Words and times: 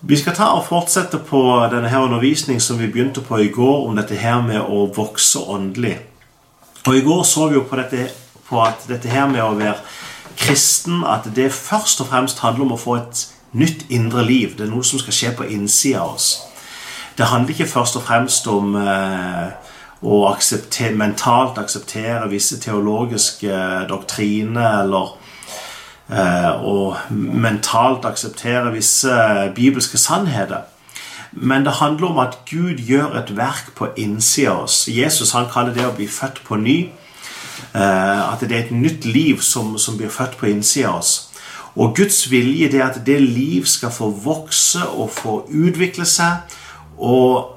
Vi 0.00 0.16
skal 0.16 0.32
ta 0.32 0.46
og 0.56 0.64
fortsette 0.64 1.18
på 1.28 1.40
denne 1.68 1.88
her 1.92 2.06
undervisningen 2.06 2.62
som 2.64 2.78
vi 2.80 2.88
begynte 2.88 3.20
på 3.20 3.36
i 3.36 3.50
går, 3.52 3.88
om 3.88 3.98
dette 3.98 4.16
her 4.16 4.40
med 4.40 4.62
å 4.64 4.86
vokse 4.96 5.42
åndelig. 5.44 5.98
Og 6.86 6.96
I 6.96 7.02
går 7.04 7.22
så 7.28 7.50
vi 7.50 7.58
jo 7.58 7.66
på, 7.68 7.76
dette, 7.76 8.06
på 8.48 8.62
at 8.64 8.86
dette 8.88 9.12
her 9.12 9.28
med 9.28 9.44
å 9.44 9.58
være 9.58 9.76
kristen, 10.40 11.04
at 11.04 11.28
det 11.36 11.50
først 11.52 12.00
og 12.00 12.08
fremst 12.08 12.40
handler 12.40 12.64
om 12.64 12.72
å 12.78 12.80
få 12.80 12.96
et 12.96 13.26
nytt 13.52 13.84
indre 13.92 14.24
liv. 14.24 14.56
Det 14.56 14.64
er 14.64 14.72
noe 14.72 14.86
som 14.88 15.02
skal 15.02 15.16
skje 15.18 15.34
på 15.36 15.50
innsida 15.52 16.00
av 16.00 16.14
oss. 16.14 16.30
Det 17.18 17.28
handler 17.28 17.52
ikke 17.52 17.68
først 17.68 18.00
og 18.00 18.06
fremst 18.06 18.48
om 18.48 18.72
eh, 18.80 19.50
å 20.00 20.22
akseptere, 20.30 20.96
mentalt 20.96 21.60
akseptere 21.60 22.30
visse 22.32 22.56
teologiske 22.62 23.84
doktriner 23.90 24.80
eller 24.86 25.12
og 26.10 26.96
eh, 26.96 27.12
mentalt 27.14 28.04
akseptere 28.04 28.72
visse 28.74 29.14
bibelske 29.54 29.98
sannheter. 29.98 30.66
Men 31.32 31.64
det 31.64 31.72
handler 31.78 32.06
om 32.06 32.18
at 32.18 32.38
Gud 32.50 32.82
gjør 32.82 33.14
et 33.20 33.36
verk 33.36 33.70
på 33.78 33.92
innsida 33.96 34.50
av 34.50 34.64
oss. 34.64 34.88
Jesus 34.88 35.30
han 35.32 35.46
kaller 35.52 35.74
det 35.74 35.86
å 35.86 35.94
bli 35.94 36.08
født 36.10 36.42
på 36.46 36.58
ny. 36.58 36.78
Eh, 37.74 38.32
at 38.32 38.42
det 38.42 38.56
er 38.56 38.64
et 38.64 38.74
nytt 38.74 39.04
liv 39.06 39.38
som, 39.40 39.76
som 39.78 39.96
blir 39.96 40.10
født 40.10 40.34
på 40.40 40.50
innsida 40.50 40.90
av 40.90 41.04
oss. 41.04 41.14
Og 41.78 41.94
Guds 41.96 42.24
vilje 42.30 42.72
er 42.74 42.88
at 42.88 42.98
det 43.06 43.20
liv 43.22 43.68
skal 43.70 43.94
få 43.94 44.10
vokse 44.10 44.82
og 44.90 45.12
få 45.14 45.36
utvikle 45.46 46.04
seg. 46.08 46.58
Og 46.98 47.56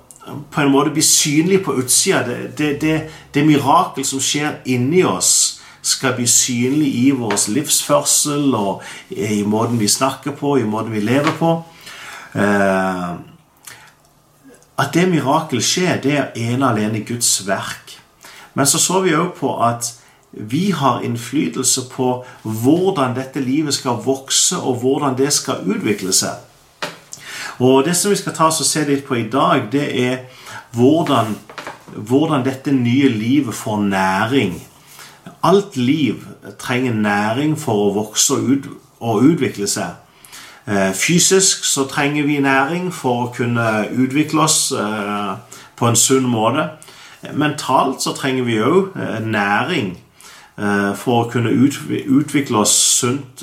på 0.54 0.62
en 0.62 0.72
måte 0.72 0.94
bli 0.94 1.02
synlig 1.02 1.64
på 1.66 1.74
utsida. 1.82 2.22
Det, 2.28 2.58
det, 2.58 2.82
det, 2.82 3.02
det 3.34 3.48
mirakel 3.48 4.06
som 4.06 4.22
skjer 4.22 4.62
inni 4.70 5.02
oss 5.04 5.53
skal 5.84 6.16
bli 6.16 6.26
synlig 6.28 6.90
i 7.04 7.12
vår 7.12 7.36
livsførsel 7.52 8.56
og 8.56 8.84
i 9.12 9.44
måten 9.44 9.80
vi 9.80 9.88
snakker 9.92 10.36
på, 10.40 10.58
i 10.58 10.68
måten 10.68 10.94
vi 10.96 11.04
lever 11.04 11.36
på. 11.40 11.52
Eh, 12.40 13.10
at 14.80 14.94
det 14.96 15.10
mirakel 15.12 15.62
skjer, 15.62 16.00
det 16.02 16.16
er 16.18 16.40
ene 16.40 16.72
alene 16.72 17.04
Guds 17.06 17.36
verk. 17.48 18.00
Men 18.54 18.70
så 18.70 18.80
så 18.80 19.02
vi 19.04 19.14
òg 19.18 19.36
på 19.38 19.52
at 19.66 19.92
vi 20.34 20.72
har 20.72 21.04
innflytelse 21.06 21.90
på 21.92 22.08
hvordan 22.42 23.14
dette 23.14 23.42
livet 23.42 23.74
skal 23.74 24.02
vokse, 24.06 24.58
og 24.58 24.82
hvordan 24.82 25.18
det 25.18 25.30
skal 25.34 25.62
utvikle 25.68 26.14
seg. 26.14 26.40
Og 27.60 27.86
Det 27.86 27.96
som 27.96 28.12
vi 28.12 28.18
skal 28.18 28.34
ta 28.34 28.48
oss 28.48 28.64
og 28.64 28.66
se 28.66 28.86
litt 28.86 29.06
på 29.06 29.16
i 29.16 29.30
dag, 29.30 29.68
det 29.72 29.86
er 30.02 30.18
hvordan, 30.74 31.36
hvordan 31.96 32.46
dette 32.46 32.72
nye 32.72 33.10
livet 33.10 33.54
får 33.54 33.78
næring 33.78 34.56
Alt 35.44 35.78
liv 35.78 36.24
trenger 36.60 36.94
næring 36.94 37.58
for 37.60 37.88
å 37.88 37.94
vokse 37.96 38.38
og, 38.38 38.50
ut, 38.50 38.70
og 39.00 39.28
utvikle 39.34 39.68
seg. 39.68 40.00
Eh, 40.68 40.94
fysisk 40.96 41.64
så 41.64 41.84
trenger 41.92 42.24
vi 42.24 42.40
næring 42.40 42.88
for 42.94 43.26
å 43.26 43.32
kunne 43.36 43.88
utvikle 43.92 44.46
oss 44.46 44.72
eh, 44.72 45.34
på 45.76 45.88
en 45.88 46.00
sunn 46.00 46.28
måte. 46.32 46.70
Mentalt 47.34 48.04
så 48.04 48.14
trenger 48.16 48.48
vi 48.48 48.62
òg 48.64 48.96
eh, 48.96 49.20
næring 49.20 49.98
for 50.54 51.24
å 51.24 51.30
kunne 51.34 51.50
utvikle 51.50 52.60
oss 52.60 52.76
sunt 53.00 53.42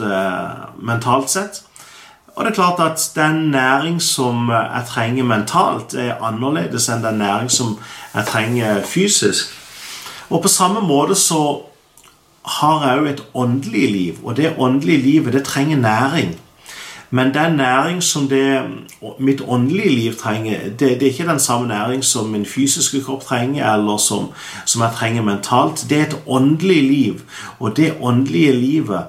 mentalt 0.79 1.33
sett. 1.33 1.57
Og 2.37 2.45
det 2.45 2.53
er 2.53 2.55
klart 2.55 2.79
at 2.85 3.03
den 3.17 3.49
næring 3.51 3.97
som 3.99 4.47
jeg 4.47 4.85
trenger 4.87 5.27
mentalt, 5.27 5.97
er 5.99 6.23
annerledes 6.23 6.87
enn 6.87 7.03
den 7.03 7.19
næring 7.19 7.51
som 7.51 7.73
jeg 8.15 8.29
trenger 8.31 8.85
fysisk. 8.87 9.51
Og 10.31 10.45
på 10.45 10.49
samme 10.49 10.85
måte 10.87 11.19
så 11.19 11.41
har 12.43 12.87
òg 12.97 13.09
et 13.11 13.25
åndelig 13.35 13.91
liv, 13.93 14.21
og 14.23 14.37
det 14.37 14.55
åndelige 14.59 15.03
livet 15.03 15.33
det 15.33 15.45
trenger 15.45 15.77
næring. 15.77 16.37
Men 17.11 17.35
den 17.35 17.57
næring 17.57 18.03
som 18.03 18.29
det, 18.29 18.63
mitt 19.19 19.41
åndelige 19.41 19.89
liv 19.89 20.13
trenger, 20.15 20.59
det, 20.79 20.79
det, 20.79 21.03
er 21.03 21.07
ikke 21.07 21.27
den 21.27 21.41
samme 21.41 21.69
næring 21.69 22.05
som 22.05 22.29
min 22.29 22.47
fysiske 22.47 23.03
kropp 23.03 23.23
trenger, 23.23 23.75
eller 23.75 23.97
som, 23.97 24.29
som 24.67 24.83
jeg 24.83 24.91
trenger 24.95 25.23
mentalt. 25.23 25.87
Det 25.91 25.99
er 25.99 26.07
et 26.07 26.23
åndelig 26.27 26.83
liv, 26.83 27.21
og 27.59 27.77
det 27.77 27.95
åndelige 28.01 28.53
livet 28.53 29.03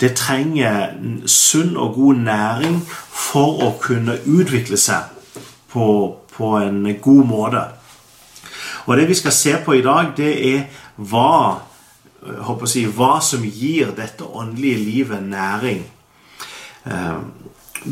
det 0.00 0.14
trenger 0.14 0.86
sunn 1.26 1.76
og 1.76 1.94
god 1.94 2.14
næring 2.14 2.82
for 3.10 3.62
å 3.64 3.70
kunne 3.80 4.18
utvikle 4.26 4.76
seg 4.76 5.02
på, 5.72 6.16
på 6.36 6.56
en 6.56 6.96
god 7.02 7.24
måte. 7.24 7.62
Og 8.86 8.96
det 8.96 9.08
vi 9.08 9.14
skal 9.14 9.32
se 9.32 9.56
på 9.64 9.72
i 9.72 9.82
dag, 9.84 10.12
det 10.16 10.32
er 10.54 10.62
hva 10.96 11.60
håper 12.22 12.66
å 12.66 12.70
si, 12.70 12.84
hva 12.86 13.18
som 13.22 13.44
gir 13.44 13.92
dette 13.96 14.26
åndelige 14.26 14.82
livet 14.82 15.22
næring. 15.22 15.84
Eh, 16.86 17.18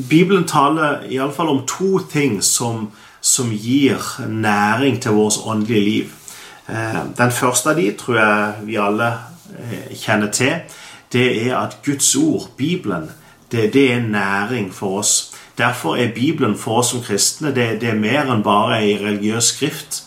Bibelen 0.08 0.46
taler 0.48 1.04
iallfall 1.10 1.52
om 1.52 1.62
to 1.66 1.98
ting 2.10 2.40
som, 2.42 2.90
som, 3.20 3.52
gir 3.52 4.02
næring 4.28 4.98
til 5.02 5.12
vårt 5.12 5.38
åndelige 5.46 5.84
liv. 5.84 6.14
Eh, 6.68 7.02
den 7.18 7.32
første 7.32 7.70
av 7.70 7.78
de 7.78 7.92
tror 7.98 8.18
jeg 8.18 8.66
vi 8.66 8.80
alle 8.82 9.12
eh, 9.58 9.94
kjenner 9.94 10.32
til. 10.34 10.58
Det 11.12 11.28
er 11.46 11.56
at 11.60 11.78
Guds 11.86 12.16
ord, 12.16 12.50
Bibelen, 12.56 13.10
det, 13.52 13.72
det 13.72 13.92
er 13.92 14.00
næring 14.02 14.72
for 14.74 14.98
oss. 14.98 15.32
Derfor 15.58 15.96
er 15.96 16.14
Bibelen 16.14 16.58
for 16.58 16.82
oss 16.82 16.90
som 16.90 17.02
kristne 17.02 17.54
det, 17.54 17.80
det 17.80 17.94
er 17.94 18.00
mer 18.00 18.26
enn 18.26 18.42
bare 18.44 18.82
ei 18.82 18.98
religiøs 19.00 19.54
skrift. 19.54 20.02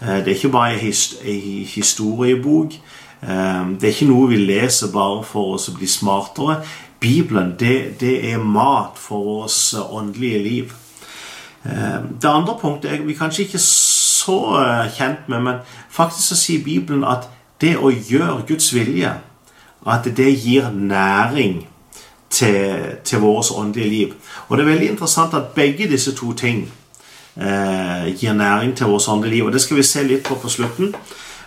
Det 0.00 0.32
er 0.32 0.34
ikke 0.34 0.48
bare 0.48 0.74
ei 0.80 1.64
historiebok. 1.68 2.74
Ehm, 3.22 3.76
det 3.78 3.88
er 3.88 3.94
ikke 3.94 4.10
noe 4.10 4.28
vi 4.30 4.40
leser 4.40 4.92
bare 4.92 5.24
for 5.24 5.56
oss 5.56 5.68
å 5.68 5.76
bli 5.76 5.88
smartere. 5.88 6.60
Bibelen 7.00 7.54
det, 7.58 8.00
det 8.00 8.16
er 8.32 8.38
mat 8.40 8.98
for 9.00 9.24
vårt 9.24 9.90
åndelige 9.90 10.42
liv. 10.44 10.72
Ehm, 11.64 12.14
det 12.22 12.30
andre 12.30 12.56
punktet 12.60 12.92
er 12.92 13.04
vi 13.04 13.18
kanskje 13.18 13.44
ikke 13.46 13.62
så 13.62 14.38
eh, 14.60 14.92
kjent 14.96 15.28
med, 15.28 15.42
men 15.42 15.60
faktisk 15.90 16.28
så 16.28 16.38
sier 16.38 16.64
Bibelen 16.64 17.04
at 17.04 17.28
det 17.60 17.76
å 17.76 17.92
gjøre 17.92 18.46
Guds 18.48 18.72
vilje, 18.74 19.12
at 19.86 20.08
det 20.16 20.32
gir 20.40 20.70
næring 20.72 21.66
til, 22.30 22.96
til 23.04 23.20
vårt 23.20 23.52
åndelige 23.56 23.88
liv. 23.88 24.12
Og 24.48 24.56
det 24.56 24.64
er 24.64 24.72
veldig 24.72 24.90
interessant 24.94 25.34
at 25.34 25.52
begge 25.56 25.88
disse 25.88 26.12
to 26.16 26.32
ting 26.32 26.66
eh, 27.36 28.08
gir 28.16 28.32
næring 28.32 28.76
til 28.76 28.92
vårt 28.92 29.08
åndelige 29.08 29.34
liv. 29.34 29.46
Og 29.46 29.52
det 29.52 29.60
skal 29.60 29.76
vi 29.76 29.82
se 29.82 30.04
litt 30.04 30.24
på 30.28 30.36
på 30.40 30.48
slutten. 30.48 30.94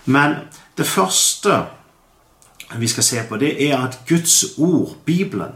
Men 0.06 0.36
det 0.78 0.86
første 0.86 1.64
vi 2.78 2.88
skal 2.88 3.04
se 3.04 3.22
på, 3.30 3.38
det 3.38 3.70
er 3.70 3.78
at 3.78 4.00
Guds 4.10 4.46
ord, 4.58 4.96
Bibelen, 5.06 5.52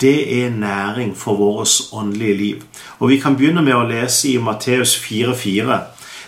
det 0.00 0.44
er 0.44 0.50
næring 0.50 1.16
for 1.16 1.34
vårt 1.34 1.80
åndelige 1.92 2.36
liv. 2.36 2.62
Og 2.98 3.08
Vi 3.08 3.18
kan 3.18 3.36
begynne 3.36 3.62
med 3.62 3.74
å 3.74 3.86
lese 3.86 4.28
i 4.28 4.38
Matteus 4.38 4.96
4,4. 4.96 5.78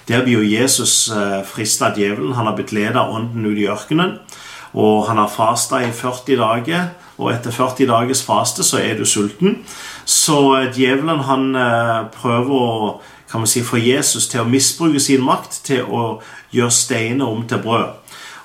Der 0.09 0.23
blir 0.23 0.33
jo 0.39 0.61
Jesus 0.61 1.09
eh, 1.09 1.41
frista 1.47 1.87
av 1.91 1.99
djevelen. 1.99 2.35
Han 2.35 2.47
har 2.47 2.55
blitt 2.57 2.73
ledet 2.73 2.97
av 2.97 3.15
ånden 3.15 3.47
ut 3.47 3.59
i 3.59 3.67
ørkenen. 3.67 4.19
Og 4.75 5.09
han 5.09 5.19
har 5.19 5.31
fasta 5.31 5.81
i 5.83 5.91
40 5.93 6.37
dager, 6.37 6.89
og 7.19 7.31
etter 7.33 7.51
40 7.55 7.87
dagers 7.87 8.23
faste 8.27 8.65
så 8.67 8.79
er 8.83 8.99
du 8.99 9.05
sulten. 9.05 9.63
Så 10.05 10.39
eh, 10.59 10.71
djevelen 10.75 11.25
han 11.27 11.55
eh, 11.57 12.07
prøver 12.15 12.55
å 12.55 13.01
kan 13.35 13.41
man 13.41 13.51
si, 13.51 13.65
få 13.67 13.81
Jesus 13.83 14.29
til 14.31 14.45
å 14.45 14.47
misbruke 14.47 15.01
sin 15.03 15.25
makt 15.27 15.57
til 15.67 15.89
å 15.91 16.03
gjøre 16.55 16.71
steiner 16.71 17.27
om 17.27 17.41
til 17.51 17.59
brød. 17.65 18.04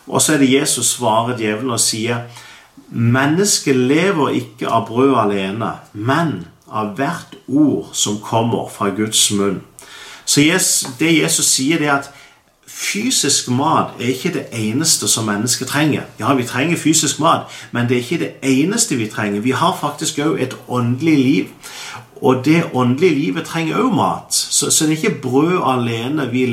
Og 0.10 0.22
så 0.22 0.34
er 0.34 0.42
det 0.42 0.54
Jesus 0.54 0.96
svarer 0.98 1.38
djevelen 1.38 1.76
og 1.76 1.82
sier 1.82 2.26
Mennesket 2.90 3.76
lever 3.78 4.34
ikke 4.40 4.70
av 4.74 4.88
brød 4.88 5.14
alene, 5.22 5.76
men 5.94 6.48
av 6.66 6.96
hvert 6.98 7.36
ord 7.46 7.92
som 7.94 8.18
kommer 8.24 8.70
fra 8.74 8.90
Guds 8.98 9.28
munn. 9.38 9.60
Så 10.26 10.42
det 11.00 11.12
Jesus 11.14 11.46
sier, 11.46 11.78
det 11.78 11.88
er 11.88 12.00
at 12.00 12.10
fysisk 12.66 13.50
mat 13.54 13.98
er 14.00 14.14
ikke 14.14 14.34
det 14.34 14.46
eneste 14.54 15.08
som 15.08 15.26
mennesket 15.26 15.68
trenger. 15.68 16.06
Ja, 16.20 16.34
vi 16.34 16.46
trenger 16.48 16.78
fysisk 16.78 17.20
mat, 17.20 17.50
men 17.72 17.90
det 17.90 17.98
er 17.98 18.02
ikke 18.02 18.24
det 18.26 18.32
eneste 18.42 18.96
vi 18.96 19.10
trenger. 19.10 19.42
Vi 19.42 19.52
har 19.52 19.78
faktisk 19.82 20.20
òg 20.26 20.42
et 20.42 20.56
åndelig 20.68 21.18
liv. 21.18 21.46
Og 22.22 22.46
det 22.46 22.64
åndelige 22.74 23.16
livet 23.16 23.46
trenger 23.46 23.80
òg 23.80 23.94
mat. 23.96 24.34
Så, 24.34 24.72
så, 24.72 24.86
det 24.86 24.94
er 24.94 24.98
ikke 24.98 25.22
brød 25.22 25.62
alene 25.66 26.28
vi, 26.32 26.46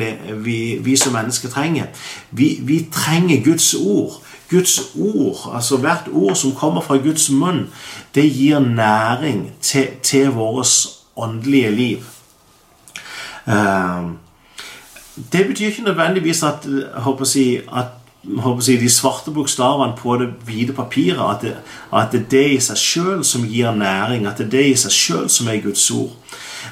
vi, 0.45 0.79
vi 0.81 0.97
som 0.97 1.13
mennesker 1.13 1.49
trenger. 1.49 1.87
Vi, 2.31 2.59
vi, 2.63 2.87
trenger 2.93 3.45
Guds 3.45 3.75
ord. 3.75 4.23
Guds 4.51 4.81
ord, 4.95 5.51
altså 5.55 5.77
hvert 5.77 6.07
ord 6.13 6.37
som 6.37 6.55
kommer 6.55 6.81
fra 6.81 6.97
Guds 6.97 7.31
munn, 7.31 7.65
det 8.15 8.29
gir 8.31 8.59
næring 8.59 9.53
til, 9.61 9.89
til 10.03 10.29
vårt 10.31 10.87
åndelige 11.17 11.71
liv. 11.71 11.99
Uh, 13.47 14.15
det 15.33 15.47
betyr 15.47 15.67
ikke 15.67 15.83
nødvendigvis 15.83 16.43
at, 16.43 16.69
jeg, 17.37 17.61
at 17.77 17.87
jeg, 18.25 18.81
de 18.81 18.91
svarte 18.91 19.31
bokstavene 19.31 19.95
på 19.99 20.17
det 20.19 20.29
hvite 20.47 20.73
papiret 20.73 21.23
at 21.23 21.43
det, 21.43 21.57
at 21.93 22.13
det 22.13 22.21
er 22.21 22.31
det 22.31 22.47
i 22.57 22.61
seg 22.61 22.77
sjøl 22.77 23.25
som 23.25 23.47
gir 23.47 23.71
næring, 23.71 24.27
at 24.27 24.39
det 24.39 24.47
er 24.47 24.51
det 24.51 24.67
i 24.71 24.77
seg 24.77 24.93
sjøl 24.93 25.29
som 25.31 25.49
er 25.49 25.63
Guds 25.63 25.91
ord. 25.91 26.17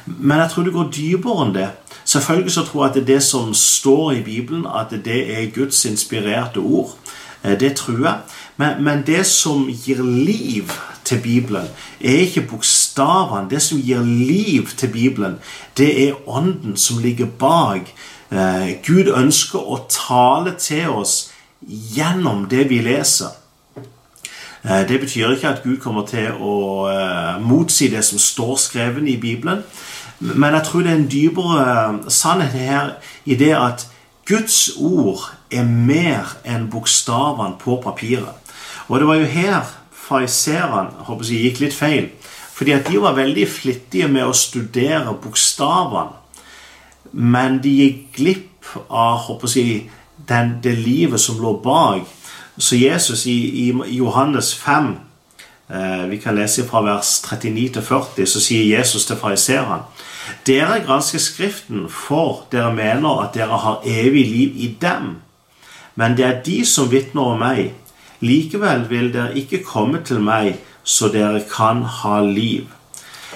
Men 0.06 0.38
jeg 0.38 0.50
tror 0.50 0.62
det 0.62 0.75
går 0.75 0.91
dypere 0.91 1.46
enn 1.46 1.55
det. 1.55 1.69
Selvfølgelig 2.05 2.52
så 2.52 2.64
tror 2.64 2.85
jeg 2.85 2.91
at 2.91 2.94
det 2.94 3.02
er 3.02 3.12
det 3.14 3.23
som 3.23 3.55
står 3.55 4.11
i 4.12 4.23
Bibelen, 4.23 4.67
at 4.67 4.91
det 5.05 5.20
er 5.38 5.55
Guds 5.55 5.85
inspirerte 5.85 6.58
ord. 6.58 6.96
Eh, 7.44 7.61
det 7.61 7.76
tror 7.76 8.05
jeg. 8.05 8.19
Men, 8.56 8.85
men 8.85 9.06
det 9.06 9.26
som 9.26 9.69
gir 9.69 10.02
liv 10.02 10.70
til 11.05 11.20
Bibelen, 11.23 11.67
er 12.00 12.11
ikke 12.26 12.47
bokstavene, 12.50 13.50
det 13.50 13.62
som 13.62 13.79
gir 13.79 14.02
liv 14.02 14.69
til 14.76 14.88
Bibelen, 14.88 15.35
det 15.76 16.08
er 16.08 16.29
ånden 16.29 16.76
som 16.76 16.99
ligger 16.99 17.26
bak. 17.26 17.94
Eh, 18.31 18.76
Gud 18.87 19.12
ønsker 19.17 19.58
å 19.58 19.85
tale 19.88 20.55
til 20.58 20.88
oss 20.88 21.34
gjennom 21.69 22.46
det 22.50 22.69
vi 22.70 22.81
leser. 22.84 23.32
Eh, 24.64 24.88
det 24.88 25.00
betyr 25.00 25.34
ikke 25.34 25.49
at 25.49 25.62
Gud 25.62 25.81
kommer 25.82 26.06
til 26.08 26.32
å 26.40 26.55
eh, 26.88 27.40
motsi 27.40 27.90
det 27.93 28.05
som 28.05 28.19
står 28.19 28.56
skrevet 28.56 29.08
i 29.08 29.19
Bibelen. 29.20 29.64
Men 30.19 30.55
jeg 30.55 30.64
tror 30.64 30.84
det 30.84 30.93
er 30.93 31.00
en 31.00 31.11
dypere 31.11 32.11
sannhet 32.12 32.55
her 32.56 32.93
i 33.25 33.37
det 33.37 33.52
at 33.56 33.87
Guds 34.25 34.70
ord 34.81 35.26
er 35.52 35.66
mer 35.69 36.37
enn 36.49 36.70
bokstavene 36.72 37.58
på 37.61 37.76
papiret. 37.84 38.32
Og 38.88 39.00
det 39.00 39.08
var 39.08 39.20
jo 39.20 39.28
her 39.28 39.75
fariserene 39.93 41.20
gikk 41.28 41.61
litt 41.61 41.76
feil. 41.76 42.08
Fordi 42.55 42.72
at 42.72 42.88
de 42.88 43.00
var 43.02 43.16
veldig 43.19 43.49
flittige 43.50 44.08
med 44.08 44.25
å 44.25 44.32
studere 44.32 45.12
bokstavene. 45.20 46.14
Men 47.12 47.61
de 47.62 47.70
gikk 47.70 48.00
glipp 48.16 48.72
av 48.88 49.26
håper 49.26 49.58
jeg, 49.58 49.90
den, 50.28 50.58
det 50.62 50.78
livet 50.78 51.20
som 51.20 51.40
lå 51.40 51.56
bak. 51.62 52.06
Så 52.58 52.76
Jesus 52.76 53.26
i, 53.26 53.38
i 53.66 53.96
Johannes 53.96 54.55
5 54.55 54.96
eh, 55.70 56.05
Vi 56.11 56.16
kan 56.22 56.34
lese 56.34 56.66
fra 56.69 56.82
vers 56.87 57.22
39 57.26 57.82
40, 57.82 58.26
så 58.26 58.40
sier 58.40 58.78
Jesus 58.78 59.06
til 59.06 59.16
fariserene 59.16 59.82
dere 60.46 60.81
gransker 60.84 61.19
Skriften, 61.19 61.88
for 61.88 62.46
dere 62.52 62.72
mener 62.75 63.22
at 63.22 63.34
dere 63.34 63.58
har 63.61 63.82
evig 63.84 64.26
liv 64.28 64.56
i 64.56 64.76
dem. 64.81 65.16
Men 65.94 66.16
det 66.16 66.25
er 66.25 66.43
de 66.43 66.64
som 66.66 66.90
vitner 66.90 67.34
om 67.34 67.38
meg. 67.38 67.75
Likevel 68.25 68.88
vil 68.90 69.12
dere 69.12 69.37
ikke 69.38 69.62
komme 69.64 70.00
til 70.05 70.22
meg, 70.25 70.56
så 70.82 71.08
dere 71.12 71.43
kan 71.50 71.82
ha 71.82 72.20
liv. 72.25 72.66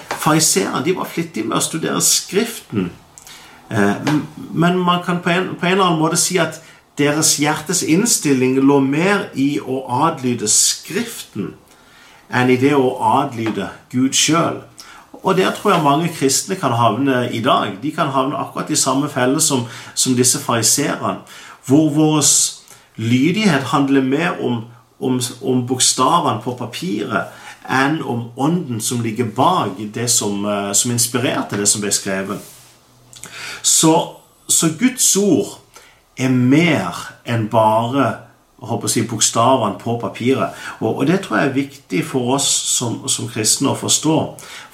Fariseerne 0.09 0.95
var 0.95 1.07
flittige 1.07 1.47
med 1.47 1.59
å 1.59 1.63
studere 1.63 2.01
Skriften. 2.01 2.91
Eh, 3.69 3.95
men 4.51 4.77
man 4.77 5.03
kan 5.05 5.21
på 5.21 5.29
en, 5.29 5.55
på 5.59 5.65
en 5.65 5.71
eller 5.71 5.85
annen 5.85 6.01
måte 6.01 6.17
si 6.17 6.37
at 6.41 6.61
deres 6.99 7.37
hjertes 7.39 7.83
innstilling 7.83 8.57
lå 8.59 8.79
mer 8.83 9.29
i 9.33 9.59
å 9.59 9.83
adlyde 10.05 10.49
Skriften 10.51 11.53
enn 12.29 12.51
i 12.51 12.57
det 12.61 12.75
å 12.77 12.97
adlyde 13.21 13.69
Gud 13.89 14.17
sjøl. 14.17 14.59
Og 15.19 15.35
der 15.37 15.51
tror 15.55 15.73
jeg 15.73 15.83
mange 15.83 16.09
kristne 16.13 16.55
kan 16.59 16.75
havne 16.77 17.25
i 17.33 17.41
dag. 17.43 17.77
De 17.81 17.91
kan 17.91 18.11
havne 18.13 18.37
akkurat 18.37 18.69
i 18.71 18.77
samme 18.77 19.09
felle 19.09 19.41
som, 19.41 19.65
som 19.93 20.15
disse 20.15 20.39
fariserene. 20.39 21.23
Hvor 21.67 21.89
vår 21.93 22.21
lydighet 22.99 23.71
handler 23.73 24.05
mer 24.05 24.37
om, 24.43 24.61
om, 24.99 25.19
om 25.41 25.65
bokstavene 25.67 26.43
på 26.43 26.55
papiret 26.59 27.35
enn 27.69 27.99
om 28.01 28.29
ånden 28.39 28.79
som 28.81 29.01
ligger 29.03 29.27
bak 29.35 29.77
det 29.93 30.07
som, 30.09 30.45
eh, 30.45 30.71
som 30.73 30.91
inspirerte 30.91 31.57
det 31.57 31.67
som 31.69 31.81
ble 31.83 31.91
skrevet. 31.93 32.39
Så, 33.61 33.93
så 34.47 34.71
Guds 34.79 35.15
ord 35.17 35.59
er 36.19 36.33
mer 36.33 37.05
enn 37.27 37.47
bare 37.51 38.09
håper 38.59 38.91
si, 38.91 39.05
bokstavene 39.07 39.79
på 39.79 39.95
papiret. 40.01 40.57
Og, 40.81 40.97
og, 40.97 41.07
det 41.07 41.21
tror 41.23 41.39
jeg 41.39 41.47
er 41.49 41.55
viktig 41.55 42.03
for 42.07 42.35
oss 42.35 42.49
som, 42.75 43.01
som 43.07 43.29
kristne 43.31 43.71
å 43.71 43.79
forstå. 43.79 44.17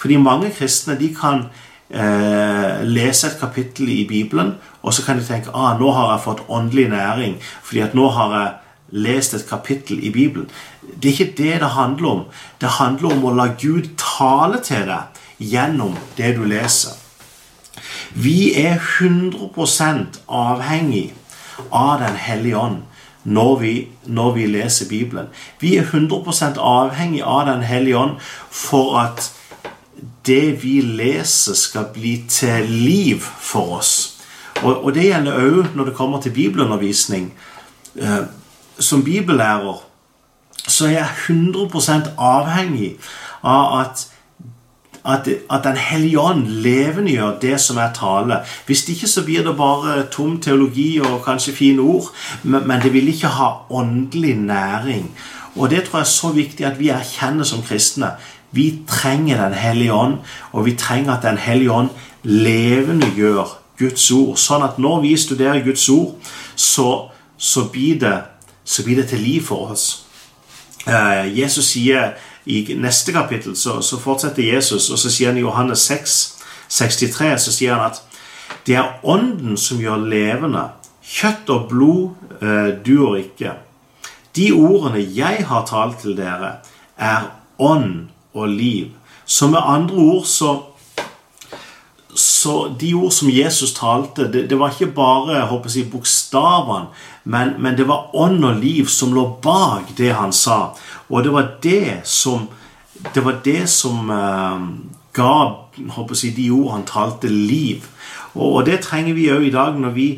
Fordi 0.01 0.17
mange 0.21 0.51
kristne 0.55 0.97
de 0.99 1.11
kan 1.15 1.45
eh, 1.89 2.81
lese 2.87 3.29
et 3.29 3.39
kapittel 3.41 3.91
i 3.93 4.03
Bibelen, 4.09 4.55
og 4.81 4.93
så 4.93 5.05
kan 5.05 5.21
de 5.21 5.25
tenke 5.27 5.53
ah, 5.53 5.75
nå 5.79 5.93
har 5.93 6.15
jeg 6.15 6.25
fått 6.25 6.45
åndelig 6.49 6.89
næring 6.91 7.39
fordi 7.65 7.81
at 7.85 7.95
nå 7.97 8.09
har 8.13 8.35
jeg 8.37 8.51
lest 9.05 9.33
et 9.33 9.47
kapittel 9.49 10.01
i 10.05 10.11
Bibelen. 10.13 10.49
Det 10.81 11.09
er 11.09 11.13
ikke 11.13 11.37
det 11.37 11.55
det 11.61 11.71
handler 11.73 12.09
om. 12.09 12.21
Det 12.61 12.77
handler 12.77 13.15
om 13.15 13.25
å 13.25 13.33
la 13.37 13.47
Gud 13.57 13.95
tale 14.01 14.61
til 14.65 14.85
deg 14.89 15.23
gjennom 15.41 15.97
det 16.17 16.35
du 16.37 16.45
leser. 16.47 17.04
Vi 18.13 18.53
er 18.59 18.79
100% 18.99 20.19
avhengig 20.27 21.13
av 21.71 21.99
Den 21.99 22.15
hellige 22.15 22.57
ånd 22.57 22.83
når 23.23 23.55
vi, 23.59 23.87
når 24.05 24.31
vi 24.31 24.45
leser 24.45 24.89
Bibelen. 24.89 25.27
Vi 25.59 25.75
er 25.77 25.83
100% 25.83 26.59
avhengig 26.59 27.23
av 27.23 27.45
Den 27.47 27.63
hellige 27.63 27.97
ånd 27.97 28.19
for 28.49 28.99
at 28.99 29.31
det 30.25 30.63
vi 30.63 30.81
leser, 30.81 31.53
skal 31.53 31.89
bli 31.93 32.23
til 32.29 32.69
liv 32.69 33.19
for 33.21 33.77
oss. 33.77 34.21
Og, 34.63 34.83
og 34.85 34.93
det 34.93 35.09
gjelder 35.09 35.41
òg 35.41 35.75
når 35.75 35.89
det 35.89 35.95
kommer 35.95 36.21
til 36.21 36.31
bibelundervisning. 36.31 37.33
Eh, 37.95 38.23
som 38.79 39.03
bibellærer 39.03 39.83
så 40.67 40.85
er 40.85 40.91
jeg 40.91 41.07
100% 41.29 42.09
avhengig 42.17 42.95
av 43.43 43.79
at 43.79 44.07
at, 45.05 45.27
at 45.51 45.63
Den 45.63 45.77
hellige 45.77 46.19
ånd 46.19 46.47
levendegjør 46.47 47.39
det 47.41 47.59
som 47.61 47.77
er 47.77 47.93
tale. 47.93 48.39
Hvis 48.65 48.89
ikke 48.89 49.07
så 49.07 49.23
blir 49.25 49.43
det 49.43 49.57
bare 49.57 50.05
tom 50.11 50.39
teologi 50.41 50.99
og 50.99 51.23
kanskje 51.25 51.53
fine 51.53 51.81
ord, 51.81 52.09
men, 52.43 52.67
men 52.67 52.81
det 52.81 52.93
vil 52.93 53.07
ikke 53.07 53.27
ha 53.27 53.49
åndelig 53.69 54.35
næring. 54.35 55.11
Og 55.55 55.69
det 55.69 55.83
tror 55.83 55.99
jeg 55.99 56.05
er 56.05 56.15
så 56.15 56.31
viktig 56.31 56.65
at 56.65 56.79
vi 56.79 56.89
erkjenner 56.89 57.43
som 57.43 57.61
kristne. 57.63 58.11
Vi 58.51 58.79
trenger 58.87 59.43
Den 59.49 59.53
hellige 59.53 59.93
ånd, 59.93 60.17
og 60.51 60.65
vi 60.65 60.75
trenger 60.75 61.13
at 61.13 61.23
Den 61.23 61.37
hellige 61.37 61.71
ånd 61.71 61.89
levendegjør 62.23 63.57
Guds 63.79 64.11
ord. 64.11 64.37
Sånn 64.37 64.63
at 64.63 64.79
når 64.79 65.01
vi 65.01 65.17
studerer 65.17 65.63
Guds 65.63 65.89
ord, 65.89 66.15
så, 66.55 67.09
så, 67.37 67.67
blir, 67.71 67.99
det, 67.99 68.17
så 68.63 68.83
blir 68.83 69.01
det 69.01 69.09
til 69.09 69.19
liv 69.19 69.43
for 69.43 69.71
oss. 69.71 70.05
Eh, 70.87 71.39
Jesus 71.39 71.73
sier 71.73 72.15
i 72.45 72.75
neste 72.77 73.13
kapittel 73.13 73.55
så, 73.57 73.79
så, 73.81 73.97
fortsetter 73.99 74.45
Jesus, 74.53 74.89
og 74.89 74.99
så 75.01 75.09
sier 75.09 75.31
han 75.31 75.39
i 75.39 75.45
Johannes 75.45 75.85
6, 75.89 76.17
63, 76.69 77.31
så 77.41 77.53
sier 77.53 77.73
han 77.73 77.89
at 77.89 78.01
det 78.65 78.77
er 78.77 78.99
Ånden 79.05 79.57
som 79.57 79.81
gjør 79.81 80.05
levende. 80.09 80.67
Kjøtt 81.05 81.49
og 81.53 81.67
blod 81.69 82.37
eh, 82.41 82.71
duer 82.85 83.19
ikke. 83.21 83.55
De 84.35 84.51
ordene 84.53 85.01
jeg 85.15 85.45
har 85.49 85.65
talt 85.69 86.01
til 86.03 86.17
dere, 86.17 86.59
er 86.97 87.29
ånd 87.61 88.07
og 88.33 88.47
liv. 88.49 88.93
Så 89.25 89.47
med 89.49 89.61
andre 89.61 89.95
ord 89.95 90.25
så 90.29 90.55
så 92.15 92.75
de 92.79 92.93
ord 92.93 93.11
som 93.11 93.29
Jesus 93.29 93.73
talte, 93.75 94.29
det, 94.31 94.45
det 94.49 94.55
var 94.59 94.71
ikke 94.71 94.93
bare 94.95 95.41
håper 95.49 95.73
jeg, 95.75 95.89
bokstavene, 95.91 96.87
men, 97.27 97.55
men, 97.57 97.77
det 97.77 97.87
var 97.89 98.11
ånd 98.13 98.45
og 98.45 98.59
liv 98.61 98.85
som 98.85 99.13
lå 99.13 99.23
bak 99.41 99.95
det 99.97 100.11
han 100.13 100.33
sa. 100.33 100.75
Og 101.09 101.23
det 101.25 101.31
var 101.33 101.55
det 101.63 102.03
som, 102.05 102.47
det 103.15 103.23
var 103.25 103.39
det 103.45 103.63
som 103.69 104.11
uh, 104.13 104.61
ga 105.15 105.31
håper 105.95 106.19
jeg, 106.21 106.35
de 106.37 106.51
ord 106.53 106.75
han 106.75 106.85
talte, 106.85 107.31
liv. 107.31 107.87
Og, 108.35 108.59
og 108.59 108.65
det 108.67 108.83
trenger 108.85 109.17
vi 109.17 109.31
òg 109.33 109.47
i 109.47 109.53
dag 109.55 109.79
når 109.81 109.95
vi, 109.95 110.09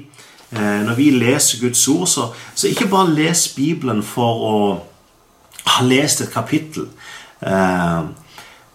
uh, 0.51 0.81
når 0.83 0.97
vi, 0.99 1.09
leser 1.15 1.61
Guds 1.63 1.85
ord. 1.87 2.07
Så, 2.11 2.27
så, 2.53 2.67
ikke 2.67 2.89
bare 2.91 3.15
les 3.15 3.47
Bibelen 3.55 4.03
for 4.03 4.43
å 4.49 4.57
ha 5.63 5.85
lest 5.87 6.25
et 6.25 6.33
kapittel. 6.33 6.89
Uh, 7.39 8.11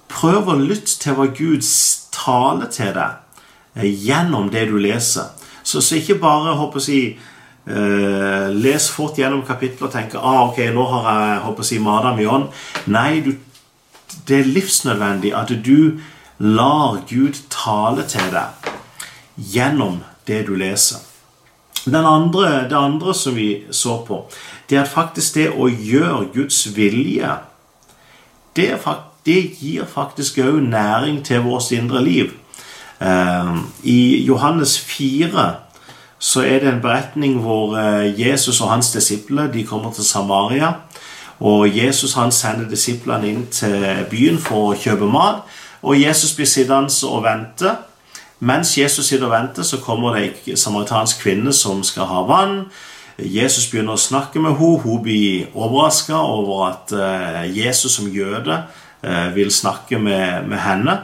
prøv 0.09 0.49
å 0.49 0.57
lytte 0.57 0.97
til 1.05 1.21
hva 1.21 1.29
Gud 1.37 1.69
taler 2.17 2.73
til 2.73 2.97
deg 2.97 3.21
gjennom 3.77 4.49
det 4.53 4.67
du 4.73 4.79
leser. 4.81 5.29
Så, 5.63 5.85
så 5.85 6.01
ikke 6.01 6.17
bare 6.21 6.57
håper 6.57 6.89
jeg, 6.89 7.19
Uh, 7.63 8.51
les 8.59 8.89
fort 8.91 9.15
gjennom 9.15 9.45
kapittelet 9.47 9.85
og 9.87 9.93
tenke 9.95 10.19
ah, 10.19 10.49
ok, 10.49 10.57
nå 10.75 10.83
har 10.91 11.21
jeg 11.21 11.43
håper 11.45 11.63
å 11.63 11.69
si, 11.69 11.79
mata 11.83 12.15
mi 12.17 12.27
ånd. 12.27 12.49
Nei, 12.91 13.21
du, 13.23 13.37
det 14.27 14.41
er 14.41 14.51
livsnødvendig 14.51 15.31
at 15.39 15.53
du 15.63 16.01
lar 16.43 16.99
Gud 17.07 17.39
tale 17.53 18.03
til 18.11 18.33
deg 18.35 18.73
gjennom 19.55 20.03
det 20.27 20.43
du 20.49 20.57
leser. 20.59 21.05
Andre, 21.87 22.69
det 22.71 22.79
andre 22.79 23.15
som 23.15 23.35
vi 23.35 23.65
så 23.71 24.01
på, 24.07 24.25
det 24.71 24.77
er 24.79 24.85
at 24.85 24.93
faktisk 24.93 25.35
det 25.39 25.49
å 25.51 25.67
gjøre 25.71 26.29
Guds 26.35 26.65
vilje 26.77 27.31
det, 28.57 28.69
det 29.27 29.41
gir 29.59 29.89
faktisk 29.89 30.39
òg 30.45 30.61
næring 30.67 31.23
til 31.25 31.43
vårt 31.47 31.73
indre 31.73 32.03
liv. 32.05 32.33
Eh, 33.01 33.57
I 33.83 34.25
Johannes 34.27 34.79
4 34.79 35.47
så 36.23 36.45
er 36.47 36.61
det 36.63 36.69
en 36.71 36.83
beretning 36.83 37.41
hvor 37.43 37.75
eh, 37.79 38.13
Jesus 38.15 38.61
og 38.61 38.71
hans 38.71 38.93
disipler 38.95 39.49
de 39.51 39.65
kommer 39.67 39.91
til 39.93 40.05
Samaria. 40.07 40.73
Og 41.41 41.67
Jesus 41.77 42.15
han 42.15 42.31
sender 42.33 42.69
disiplene 42.71 43.27
inn 43.29 43.47
til 43.51 43.83
byen 44.11 44.39
for 44.39 44.71
å 44.71 44.77
kjøpe 44.79 45.09
mat. 45.11 45.43
Og 45.83 45.99
Jesus 45.99 46.37
blir 46.39 46.47
sittende 46.47 47.11
og 47.11 47.25
vente. 47.25 47.75
Mens 48.39 48.77
Jesus 48.79 49.09
sitter 49.11 49.27
og 49.27 49.35
venter, 49.35 49.67
så 49.67 49.81
kommer 49.83 50.15
det 50.15 50.31
en 50.47 50.57
samaritansk 50.57 51.25
kvinne 51.25 51.53
som 51.53 51.83
skal 51.83 52.07
ha 52.07 52.23
vann. 52.27 52.57
Jesus 53.19 53.67
begynner 53.71 53.99
å 53.99 54.05
snakke 54.07 54.39
med 54.39 54.55
henne. 54.55 54.79
Hun 54.85 55.03
blir 55.03 55.51
overraska 55.55 56.23
over 56.23 56.69
at 56.71 56.95
eh, 56.95 57.45
Jesus 57.59 57.99
som 57.99 58.07
jøde 58.15 58.63
eh, 59.03 59.35
vil 59.35 59.51
snakke 59.51 59.99
med, 59.99 60.47
med 60.47 60.63
henne. 60.63 61.01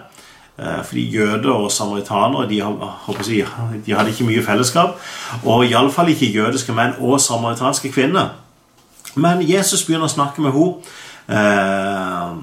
Eh, 0.58 0.84
fordi 0.84 1.04
jøder 1.10 1.50
og 1.50 1.72
samaritanere 1.72 2.48
de, 2.48 2.56
jeg, 2.58 3.46
de, 3.86 3.94
hadde 3.94 4.10
ikke 4.10 4.26
mye 4.26 4.44
fellesskap. 4.44 4.98
Og 5.44 5.66
iallfall 5.66 6.10
ikke 6.10 6.32
jødiske 6.34 6.74
menn 6.74 6.98
og 6.98 7.20
samaritanske 7.20 7.92
kvinner. 7.92 8.34
Men 9.14 9.42
Jesus 9.42 9.84
begynner 9.86 10.10
å 10.10 10.16
snakke 10.16 10.42
med 10.42 10.56
henne. 10.56 10.94
Eh, 11.28 12.38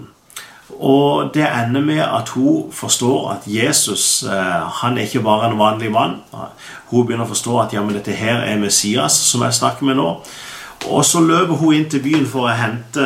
Og 0.79 1.29
det 1.33 1.45
ender 1.45 1.81
med 1.81 1.99
at 1.99 2.29
hun 2.29 2.71
forstår 2.71 3.31
at 3.31 3.43
Jesus 3.47 4.23
eh, 4.23 4.65
han 4.81 4.97
er 4.97 5.01
ikke 5.01 5.21
bare 5.21 5.51
en 5.51 5.59
vanlig 5.59 5.91
mann. 5.91 6.17
Hun 6.89 7.05
begynner 7.05 7.25
å 7.25 7.31
forstå 7.31 7.59
at 7.61 7.73
ja, 7.73 7.83
men 7.83 7.95
dette 7.95 8.11
her 8.11 8.41
er 8.43 8.59
Messias 8.59 9.15
som 9.29 9.45
jeg 9.45 9.55
snakker 9.55 9.85
med 9.85 9.95
nå. 9.95 10.09
Og 10.89 11.05
så 11.05 11.21
løper 11.23 11.55
hun 11.61 11.73
inn 11.73 11.87
til 11.89 12.03
byen 12.03 12.27
for 12.27 12.49
å 12.49 12.57
hente, 12.57 13.05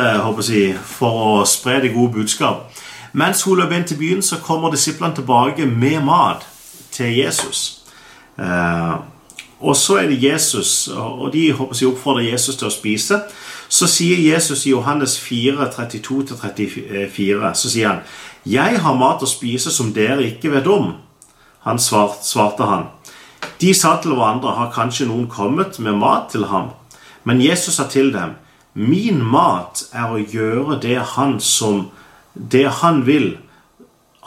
jeg, 0.50 0.74
for 0.84 1.20
å 1.26 1.44
spre 1.46 1.78
det 1.84 1.92
gode 1.94 2.12
budskap. 2.18 2.66
Mens 3.12 3.42
hun 3.42 3.58
løper 3.58 3.76
inn 3.76 3.86
til 3.86 3.98
byen, 3.98 4.22
så 4.22 4.38
kommer 4.42 4.70
disiplene 4.70 5.14
tilbake 5.14 5.66
med 5.66 6.04
mat 6.04 6.46
til 6.92 7.16
Jesus. 7.16 7.82
Eh, 8.38 8.94
og 9.60 9.76
så 9.76 9.96
er 10.00 10.06
det 10.08 10.22
Jesus, 10.22 10.88
og 10.88 11.32
de 11.32 11.52
håper 11.52 11.76
jeg, 11.80 11.88
oppfordrer 11.88 12.30
Jesus 12.30 12.56
til 12.56 12.70
å 12.70 12.72
spise. 12.72 13.18
Så 13.68 13.86
sier 13.86 14.18
Jesus 14.32 14.64
i 14.66 14.72
Johannes 14.72 15.18
4, 15.20 15.68
32-34, 15.74 17.54
så 17.54 17.70
sier 17.70 17.88
han, 17.88 18.00
'Jeg 18.46 18.80
har 18.80 18.94
mat 18.94 19.22
å 19.22 19.26
spise 19.26 19.70
som 19.70 19.92
dere 19.92 20.24
ikke 20.24 20.50
vet 20.50 20.66
om.' 20.66 20.94
Han 21.60 21.78
svart, 21.78 22.24
svarte 22.24 22.64
han. 22.64 22.84
De 23.60 23.74
sa 23.74 23.98
til 24.02 24.14
hverandre, 24.14 24.50
'Har 24.50 24.72
kanskje 24.72 25.06
noen 25.06 25.26
kommet 25.26 25.78
med 25.78 25.92
mat 25.92 26.30
til 26.30 26.44
ham?' 26.44 26.70
Men 27.24 27.40
Jesus 27.40 27.74
sa 27.74 27.86
til 27.86 28.12
dem, 28.12 28.30
'Min 28.74 29.22
mat 29.22 29.82
er 29.92 30.06
å 30.08 30.24
gjøre 30.32 30.80
det 30.80 30.98
han 31.00 31.40
som 31.40 31.90
det 32.34 32.68
han 32.82 33.04
vil, 33.06 33.38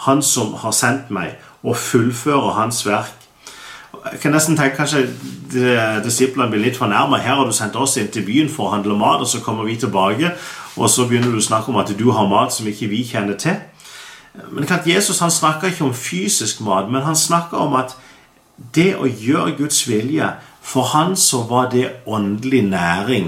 han 0.06 0.22
som 0.22 0.54
har 0.64 0.72
sendt 0.76 1.12
meg, 1.14 1.38
og 1.64 1.78
fullføre 1.80 2.56
hans 2.58 2.82
verk 2.86 3.24
jeg 4.12 4.20
kan 4.20 4.34
nesten 4.36 4.58
tenke 4.58 4.76
kanskje 4.76 5.04
disiplene 6.04 6.50
blir 6.52 6.64
litt 6.66 6.78
fornærma. 6.78 7.22
Her 7.24 7.38
har 7.40 7.48
du 7.48 7.54
sendt 7.56 7.78
oss 7.80 7.96
inn 8.02 8.10
til 8.12 8.26
byen 8.28 8.50
for 8.52 8.68
å 8.68 8.74
handle 8.74 8.98
mat, 9.00 9.22
og 9.24 9.30
så 9.30 9.40
kommer 9.44 9.68
vi 9.68 9.78
tilbake, 9.80 10.34
og 10.76 10.90
så 10.90 11.06
begynner 11.08 11.32
du 11.32 11.40
å 11.40 11.46
snakke 11.46 11.72
om 11.72 11.80
at 11.80 11.94
du 11.98 12.10
har 12.12 12.28
mat 12.28 12.54
som 12.54 12.68
ikke 12.68 12.90
vi 12.92 13.04
kjenner 13.08 13.38
til. 13.40 13.60
Men 14.52 14.66
klart, 14.68 14.90
Jesus 14.90 15.22
han 15.22 15.32
snakka 15.32 15.70
ikke 15.70 15.86
om 15.86 15.94
fysisk 15.94 16.64
mat, 16.66 16.90
men 16.92 17.06
han 17.06 17.16
snakka 17.16 17.62
om 17.64 17.78
at 17.80 17.96
det 18.76 18.94
å 18.98 19.08
gjøre 19.08 19.56
Guds 19.58 19.88
vilje 19.90 20.28
For 20.64 20.86
han 20.94 21.18
så 21.20 21.42
var 21.44 21.66
det 21.74 21.90
åndelig 22.08 22.62
næring. 22.64 23.26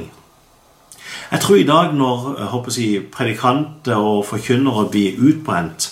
Jeg 1.31 1.39
tror 1.41 1.55
i 1.55 1.65
dag 1.65 1.93
når 1.93 2.35
jeg 2.77 3.03
predikanter 3.11 3.95
og 3.95 4.25
forkynnere 4.25 4.89
blir 4.91 5.17
utbrent, 5.19 5.91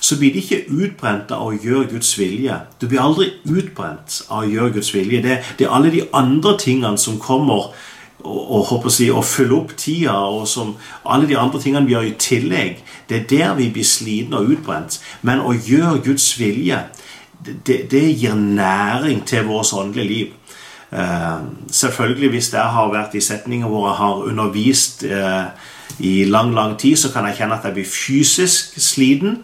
så 0.00 0.18
blir 0.18 0.32
de 0.32 0.42
ikke 0.42 0.64
utbrent 0.68 1.32
av 1.32 1.48
å 1.48 1.56
gjøre 1.56 1.88
Guds 1.94 2.12
vilje. 2.18 2.58
Du 2.80 2.86
blir 2.88 3.00
aldri 3.00 3.30
utbrent 3.48 4.20
av 4.28 4.44
å 4.44 4.50
gjøre 4.50 4.74
Guds 4.76 4.92
vilje. 4.94 5.22
Det, 5.24 5.38
det 5.58 5.66
er 5.66 5.72
alle 5.72 5.92
de 5.94 6.04
andre 6.12 6.58
tingene 6.60 7.00
som 7.00 7.16
kommer 7.18 7.70
og, 8.24 8.74
og 8.74 8.86
jeg, 8.98 9.12
å 9.12 9.22
fylle 9.24 9.56
opp 9.56 9.74
tida, 9.76 10.16
og 10.28 10.46
som 10.48 10.74
alle 11.04 11.28
de 11.28 11.36
andre 11.40 11.60
tingene 11.60 11.86
vi 11.86 11.96
gjør 11.96 12.10
i 12.10 12.14
tillegg. 12.20 12.84
Det 13.08 13.18
er 13.18 13.26
der 13.32 13.56
vi 13.58 13.70
blir 13.72 13.88
slitne 13.88 14.40
og 14.40 14.52
utbrent. 14.56 15.00
Men 15.22 15.40
å 15.44 15.52
gjøre 15.56 16.02
Guds 16.04 16.30
vilje, 16.40 16.82
det, 17.44 17.84
det 17.92 18.04
gir 18.12 18.36
næring 18.36 19.24
til 19.28 19.48
vårt 19.48 19.72
åndelige 19.76 20.08
liv. 20.08 20.32
Uh, 20.94 21.42
selvfølgelig, 21.74 22.28
hvis 22.30 22.52
jeg 22.52 22.62
har 22.62 22.90
vært 22.92 23.14
i 23.18 23.20
setninger 23.20 23.66
hvor 23.66 23.88
jeg 23.88 23.96
har 23.98 24.26
undervist 24.30 25.02
uh, 25.10 25.50
i 25.98 26.24
lang, 26.24 26.54
lang 26.54 26.78
tid, 26.78 26.96
så 26.96 27.12
kan 27.12 27.26
jeg 27.26 27.36
kjenne 27.40 27.58
at 27.58 27.64
jeg 27.66 27.74
blir 27.74 27.88
fysisk 27.88 28.78
sliten. 28.78 29.42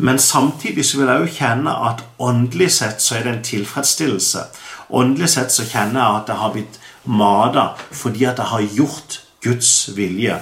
Men 0.00 0.18
samtidig 0.18 0.84
så 0.84 0.98
vil 0.98 1.08
jeg 1.12 1.20
jo 1.20 1.32
kjenne 1.34 1.72
at 1.88 2.04
åndelig 2.18 2.70
sett 2.72 3.02
så 3.02 3.18
er 3.18 3.26
det 3.26 3.32
en 3.34 3.42
tilfredsstillelse. 3.44 4.44
Åndelig 4.90 5.28
sett 5.28 5.52
så 5.52 5.66
kjenner 5.68 6.00
jeg 6.00 6.22
at 6.22 6.32
jeg 6.32 6.40
har 6.40 6.54
blitt 6.54 6.78
mata 7.04 7.66
fordi 7.90 8.24
at 8.24 8.40
jeg 8.40 8.52
har 8.52 8.64
gjort 8.78 9.20
Guds 9.44 9.90
vilje. 9.96 10.38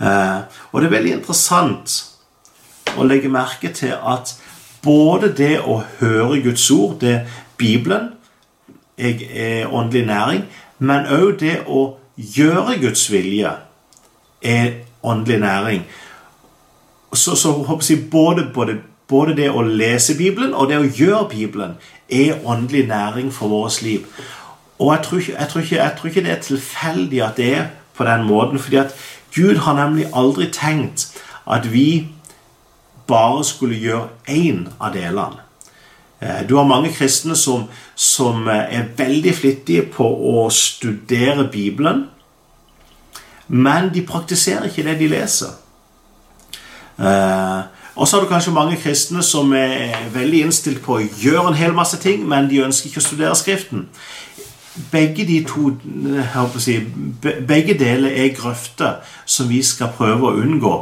Eh, 0.00 0.40
og 0.72 0.80
det 0.80 0.88
er 0.88 0.96
veldig 0.96 1.14
interessant 1.20 1.94
å 2.98 3.06
legge 3.06 3.30
merke 3.30 3.70
til 3.74 3.94
at 3.94 4.34
både 4.82 5.30
det 5.34 5.56
å 5.62 5.80
høre 6.00 6.42
Guds 6.42 6.66
ord, 6.74 6.98
det 7.00 7.24
Bibelen, 7.58 8.13
er 8.98 9.66
åndelig 9.72 10.06
næring, 10.06 10.44
men 10.78 11.06
òg 11.10 11.38
det 11.40 11.60
å 11.66 11.96
gjøre 12.16 12.78
Guds 12.80 13.08
vilje 13.12 13.50
er 14.42 14.72
åndelig 15.02 15.40
næring 15.40 15.86
så, 17.14 17.36
så 17.36 17.52
håper 17.52 17.84
jeg 17.88 18.10
både, 18.10 18.50
både, 18.54 18.76
både, 19.08 19.36
det 19.36 19.50
å 19.50 19.62
lese 19.62 20.16
Bibelen 20.18 20.54
og 20.54 20.68
det 20.68 20.78
å 20.78 20.88
gjøre 20.88 21.28
Bibelen 21.30 21.76
er 22.08 22.40
åndelig 22.44 22.86
næring 22.88 23.32
for 23.32 23.48
vårt 23.48 23.82
liv. 23.82 24.06
Og 24.78 24.94
jeg 24.94 25.04
tror, 25.04 25.18
ikke, 25.18 25.36
jeg, 25.38 25.48
tror 25.48 25.62
ikke, 25.62 25.76
jeg 25.76 25.92
tror, 25.98 26.08
ikke, 26.08 26.24
det 26.24 26.32
er 26.32 26.42
tilfeldig 26.42 27.22
at 27.22 27.36
det 27.36 27.50
er 27.54 27.66
på 27.94 28.04
den 28.04 28.26
måten. 28.26 28.58
fordi 28.58 28.76
at 28.76 28.94
Gud 29.34 29.56
har 29.56 29.74
nemlig 29.74 30.06
aldri 30.14 30.50
tenkt 30.50 31.22
at 31.46 31.72
vi 31.72 32.08
bare 33.06 33.44
skulle 33.44 33.78
gjøre 33.78 34.08
én 34.28 34.68
av 34.80 34.94
delene. 34.94 35.43
Eh, 36.22 36.48
du 36.48 36.56
har 36.56 36.64
mange 36.64 36.92
kristne 36.92 37.36
som, 37.36 37.64
som 37.94 38.48
eh, 38.48 38.78
er 38.78 38.90
veldig 38.96 39.34
flittige 39.34 39.86
på 39.92 40.06
å 40.06 40.48
studere 40.50 41.48
Bibelen, 41.52 42.06
men 43.48 43.90
de 43.94 44.06
praktiserer 44.06 44.70
ikke 44.70 44.86
det 44.86 44.98
de 45.02 45.08
leser. 45.12 45.60
Uh, 46.94 47.66
og 47.98 48.08
så 48.08 48.16
har 48.16 48.22
du 48.22 48.28
kanskje 48.30 48.52
mange 48.54 48.76
kristne 48.76 49.22
som 49.22 49.52
er 49.52 49.96
veldig 50.14 50.44
innstilt 50.46 50.82
på 50.82 50.96
å 50.96 51.02
gjøre 51.02 51.50
en 51.50 51.58
hel 51.58 51.74
masse 51.74 51.98
ting, 52.02 52.22
men 52.28 52.46
de 52.50 52.62
ønsker 52.62 52.88
ikke 52.88 53.02
å 53.02 53.06
studere 53.08 53.38
Skriften. 53.38 53.88
Begge 54.90 55.26
de 55.26 55.40
to 55.46 55.72
si, 56.58 56.80
begge 57.22 57.76
deler 57.78 58.10
er 58.10 58.32
grøfter 58.34 59.02
som 59.26 59.50
vi 59.50 59.60
skal 59.62 59.92
prøve 59.94 60.30
å 60.30 60.38
unngå. 60.42 60.74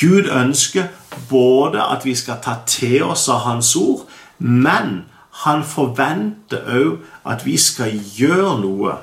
Gud 0.00 0.30
ønsker 0.30 0.88
både 1.30 1.82
at 1.82 2.06
vi 2.06 2.14
skal 2.18 2.40
ta 2.42 2.58
til 2.66 3.04
oss 3.06 3.28
av 3.28 3.44
Hans 3.46 3.74
ord, 3.78 4.06
men 4.38 5.04
han 5.44 5.64
forventer 5.64 6.68
òg 6.72 7.02
at 7.28 7.44
vi 7.46 7.56
skal 7.60 7.98
gjøre 8.16 8.54
noe 8.60 8.94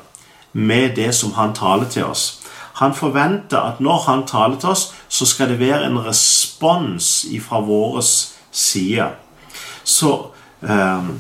med 0.54 0.96
det 0.96 1.12
som 1.16 1.34
han 1.38 1.54
taler 1.54 1.90
til 1.90 2.06
oss. 2.06 2.42
Han 2.82 2.96
forventer 2.96 3.60
at 3.60 3.82
når 3.82 4.00
han 4.08 4.26
taler 4.28 4.60
til 4.60 4.70
oss, 4.70 4.94
så 5.10 5.26
skal 5.26 5.50
det 5.50 5.60
være 5.60 5.86
en 5.86 6.00
respons 6.06 7.26
fra 7.42 7.62
vår 7.62 8.02
side. 8.52 9.10
Så 9.84 10.16
eh, 10.62 11.14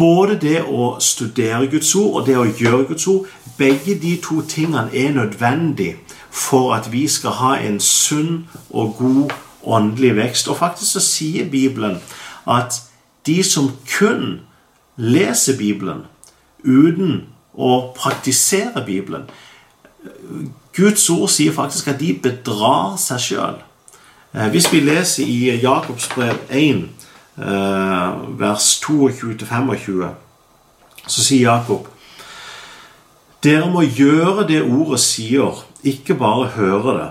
Både 0.00 0.38
det 0.40 0.62
å 0.64 0.94
studere 1.04 1.66
Guds 1.68 1.90
ord 2.00 2.14
og 2.20 2.28
det 2.28 2.36
å 2.40 2.46
gjøre 2.48 2.86
Guds 2.88 3.04
ord, 3.10 3.26
begge 3.58 3.98
de 4.00 4.14
to 4.24 4.40
tingene 4.48 4.88
er 4.96 5.12
nødvendig 5.12 5.90
for 6.32 6.72
at 6.72 6.88
vi 6.92 7.02
skal 7.08 7.36
ha 7.36 7.50
en 7.60 7.76
sunn 7.84 8.46
og 8.70 8.94
god 8.96 9.34
åndelig 9.60 10.14
vekst. 10.16 10.48
Og 10.48 10.56
faktisk 10.56 10.96
så 10.96 11.02
sier 11.04 11.50
Bibelen 11.52 11.98
at 12.46 12.82
de 13.26 13.42
som 13.44 13.72
kun 13.98 14.40
leser 14.96 15.58
Bibelen 15.58 16.06
uten 16.64 17.26
å 17.56 17.90
praktisere 17.96 18.84
Bibelen, 18.86 19.28
Guds 20.76 21.08
ord 21.10 21.28
sier 21.32 21.52
faktisk 21.52 21.90
at 21.92 22.00
de 22.00 22.14
bedrar 22.22 22.96
seg 23.00 23.20
sjøl. 23.24 23.58
Eh, 24.32 24.48
hvis 24.54 24.70
vi 24.72 24.80
leser 24.84 25.26
i 25.26 25.56
Jakobs 25.60 26.08
brev 26.14 26.38
1, 26.48 26.84
eh, 27.36 28.10
vers 28.38 28.68
22-25, 28.84 30.14
så 31.06 31.24
sier 31.24 31.50
Jakob 31.50 31.88
Dere 33.42 33.70
må 33.72 33.80
gjøre 33.80 34.44
det 34.44 34.60
ordet 34.62 35.00
sier, 35.00 35.62
ikke 35.82 36.14
bare 36.20 36.50
høre 36.58 36.92
det. 36.98 37.10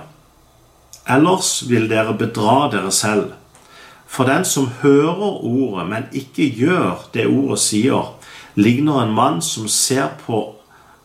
Ellers 1.09 1.63
vil 1.65 1.87
dere 1.89 2.13
bedra 2.13 2.67
dere 2.69 2.91
selv. 2.93 3.31
For 4.09 4.25
den 4.25 4.45
som 4.45 4.71
hører 4.81 5.43
ordet, 5.45 5.87
men 5.89 6.07
ikke 6.11 6.49
gjør 6.49 7.05
det 7.13 7.27
ordet 7.29 7.59
sier, 7.61 8.13
ligner 8.57 9.03
en 9.03 9.13
mann 9.13 9.41
som 9.45 9.67
ser 9.69 10.09
på 10.25 10.41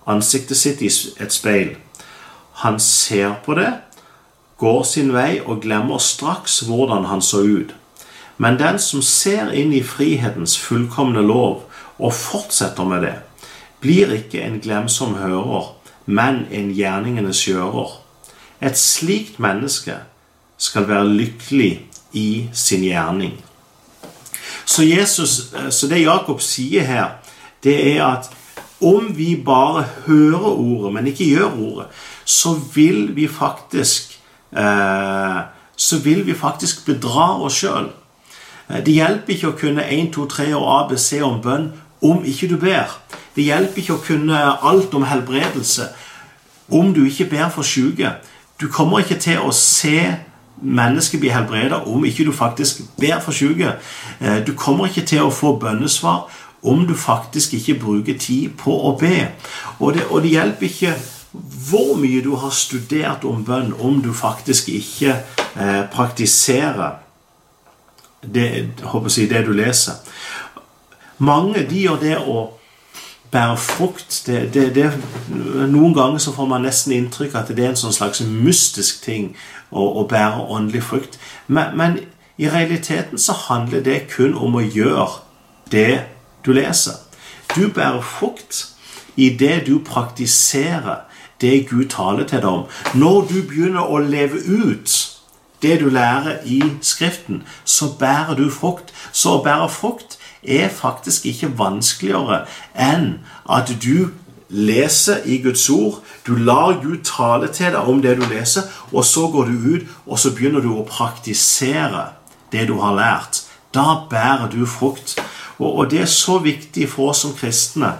ansiktet 0.08 0.56
sitt 0.56 0.80
i 0.82 0.88
et 1.20 1.32
speil. 1.32 1.74
Han 2.64 2.80
ser 2.80 3.36
på 3.44 3.54
det, 3.60 3.70
går 4.58 4.82
sin 4.88 5.12
vei 5.12 5.42
og 5.44 5.60
glemmer 5.62 6.00
straks 6.00 6.62
hvordan 6.64 7.04
han 7.10 7.22
så 7.22 7.42
ut. 7.44 7.74
Men 8.38 8.58
den 8.58 8.80
som 8.82 9.02
ser 9.04 9.52
inn 9.52 9.72
i 9.76 9.84
frihetens 9.84 10.56
fullkomne 10.58 11.22
lov 11.22 11.66
og 11.98 12.16
fortsetter 12.16 12.88
med 12.88 13.04
det, 13.04 13.14
blir 13.84 14.10
ikke 14.16 14.40
en 14.42 14.60
glemsom 14.64 15.18
hører, 15.20 15.74
men 16.06 16.46
en 16.50 16.72
gjerningenes 16.74 17.44
gjører. 17.46 17.98
Et 18.64 18.78
slikt 18.78 19.38
menneske 19.38 20.00
skal 20.56 20.88
være 20.88 21.12
lykkelig 21.20 21.72
i 22.14 22.48
sin 22.52 22.84
gjerning. 22.86 23.34
Så, 24.64 24.82
Jesus, 24.82 25.52
så 25.70 25.88
det 25.90 26.04
Jakob 26.04 26.40
sier 26.42 26.86
her, 26.88 27.18
det 27.64 27.76
er 27.96 28.04
at 28.06 28.30
om 28.84 29.10
vi 29.16 29.34
bare 29.36 29.84
hører 30.06 30.46
ordet, 30.50 30.92
men 30.94 31.06
ikke 31.06 31.28
gjør 31.28 31.58
ordet, 31.60 31.86
så 32.24 32.54
vil 32.74 33.16
vi 33.16 33.28
faktisk 33.28 34.18
eh, 34.56 35.40
så 35.76 35.98
vil 35.98 36.26
vi 36.26 36.34
faktisk 36.34 36.86
bedra 36.86 37.42
oss 37.42 37.60
sjøl. 37.62 37.90
Eh, 38.70 38.80
det 38.84 38.94
hjelper 38.94 39.34
ikke 39.34 39.52
å 39.52 39.58
kunne 39.58 39.86
1, 39.86 40.12
2, 40.14 40.26
3 40.36 40.50
og 40.58 40.68
ABC 40.78 41.08
om 41.22 41.40
bønn 41.42 41.72
om 42.04 42.24
ikke 42.24 42.48
du 42.52 42.58
ber. 42.60 42.92
Det 43.34 43.46
hjelper 43.46 43.82
ikke 43.82 43.96
å 43.96 44.04
kunne 44.04 44.40
alt 44.62 44.94
om 44.94 45.06
helbredelse 45.08 45.88
om 46.72 46.92
du 46.94 47.04
ikke 47.04 47.28
ber 47.32 47.50
for 47.52 47.66
syke. 47.66 48.14
Du 48.60 48.68
kommer 48.72 49.02
ikke 49.02 49.18
til 49.20 49.40
å 49.42 49.52
se 49.52 49.98
menneske 50.62 51.18
blir 51.18 51.34
helbreda 51.34 51.82
om 51.90 52.04
ikke 52.04 52.24
du 52.24 52.32
faktisk 52.32 52.84
ber 53.00 53.20
for 53.20 53.32
syke. 53.32 53.74
Du 54.46 54.52
kommer 54.56 54.86
ikke 54.86 55.02
til 55.06 55.26
å 55.26 55.32
få 55.34 55.56
bønnesvar 55.60 56.28
om 56.64 56.86
du 56.86 56.94
faktisk 56.94 57.54
ikke 57.54 57.78
bruker 57.80 58.18
tid 58.18 58.54
på 58.58 58.72
å 58.88 58.94
be. 58.98 59.26
Og 59.78 59.94
det, 59.94 60.06
og 60.10 60.22
det 60.22 60.32
hjelper 60.32 60.66
ikke 60.70 60.94
hvor 61.68 61.96
mye 61.98 62.22
du 62.24 62.34
har 62.38 62.52
studert 62.54 63.24
om 63.28 63.44
bønn, 63.44 63.74
om 63.80 64.00
du 64.02 64.12
faktisk 64.14 64.68
ikke 64.72 65.16
eh, 65.60 65.82
praktiserer 65.92 67.00
det, 68.24 68.44
jeg, 68.44 69.30
det, 69.30 69.46
du 69.46 69.52
leser. 69.52 69.98
Mange 71.18 71.66
de 71.68 71.82
gjør 71.84 71.98
det 72.00 72.16
å 72.18 72.44
bære 73.34 73.56
frukt 73.58 74.22
det, 74.26 74.68
det, 74.74 74.86
Noen 75.68 75.94
ganger 75.94 76.22
så 76.22 76.32
får 76.32 76.48
man 76.48 76.62
nesten 76.64 76.94
inntrykk 76.94 77.34
av 77.34 77.42
at 77.42 77.56
det 77.56 77.66
er 77.66 77.72
en 77.72 77.80
sånn 77.80 77.96
slags 77.96 78.22
mystisk 78.24 79.02
ting 79.04 79.32
å, 79.74 79.84
og 80.00 80.08
bære 80.08 80.46
åndelig 80.48 80.82
frukt. 80.82 81.18
Men, 81.46 81.76
men, 81.76 81.98
i 82.38 82.48
realiteten 82.50 83.18
så 83.18 83.32
handler 83.32 83.82
det 83.86 84.08
kun 84.10 84.32
om 84.34 84.56
å 84.58 84.62
gjøre 84.62 85.20
det 85.70 86.00
du 86.46 86.50
leser. 86.56 86.96
Du 87.54 87.68
bærer 87.70 88.02
frukt 88.02 88.64
i 89.14 89.28
det 89.38 89.66
du 89.68 89.78
praktiserer 89.78 91.04
det 91.40 91.68
Gud 91.70 91.88
taler 91.94 92.26
til 92.26 92.42
deg 92.42 92.50
om. 92.50 92.64
Når 92.94 93.20
du 93.30 93.36
begynner 93.46 93.86
å 93.86 94.00
leve 94.02 94.40
ut 94.42 94.90
det 95.62 95.78
du 95.80 95.88
lærer 95.88 96.42
i 96.44 96.60
Skriften, 96.82 97.42
så 97.64 97.92
bærer 97.98 98.34
du 98.34 98.50
frukt. 98.50 98.92
Så 99.12 99.38
å 99.38 99.44
bære 99.44 99.68
frukt 99.70 100.18
er 100.42 100.68
faktisk 100.68 101.26
ikke 101.26 101.54
vanskeligere 101.58 102.44
enn 102.74 103.24
at 103.50 103.70
du 103.82 104.10
leser 104.54 105.24
i 105.26 105.40
Guds 105.42 105.66
ord. 105.70 106.00
Du 106.26 106.36
lar 106.36 106.78
Gud 106.82 107.02
tale 107.04 107.50
til 107.52 107.74
deg 107.74 107.90
om 107.90 108.02
det 108.02 108.16
du 108.20 108.24
leser, 108.30 108.68
og 108.92 109.04
så 109.04 109.26
går 109.32 109.50
du 109.50 109.68
ut 109.74 109.88
og 110.06 110.18
så 110.20 110.30
begynner 110.34 110.62
du 110.62 110.70
å 110.74 110.86
praktisere 110.88 112.12
det 112.52 112.68
du 112.70 112.78
har 112.78 112.94
lært. 112.94 113.42
Da 113.74 114.04
bærer 114.10 114.48
du 114.52 114.62
frukt. 114.66 115.18
Og, 115.58 115.90
det 115.90 116.00
er 116.00 116.10
så 116.10 116.38
viktig 116.42 116.88
for 116.90 117.12
oss 117.12 117.22
som 117.22 117.34
kristne 117.34 117.94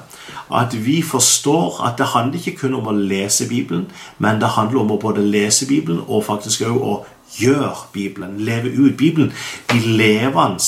at 0.54 0.75
vi 0.87 0.99
forstår 1.02 1.80
at 1.87 1.99
det 1.99 2.06
handler 2.12 2.38
ikke 2.38 2.56
kun 2.64 2.75
om 2.78 2.88
å 2.90 2.94
lese 2.94 3.46
Bibelen, 3.49 3.87
men 4.18 4.40
det 4.40 4.54
handler 4.56 4.82
om 4.82 4.94
å 4.94 5.00
både 5.00 5.23
lese 5.23 5.66
Bibelen 5.66 6.02
og 6.06 6.25
faktisk 6.26 6.66
også 6.66 6.90
å 6.90 6.94
gjøre 7.38 7.87
Bibelen. 7.92 8.38
Leve 8.44 8.70
ut 8.70 8.96
Bibelen. 8.96 9.32
De 9.70 9.78
levende 9.80 10.62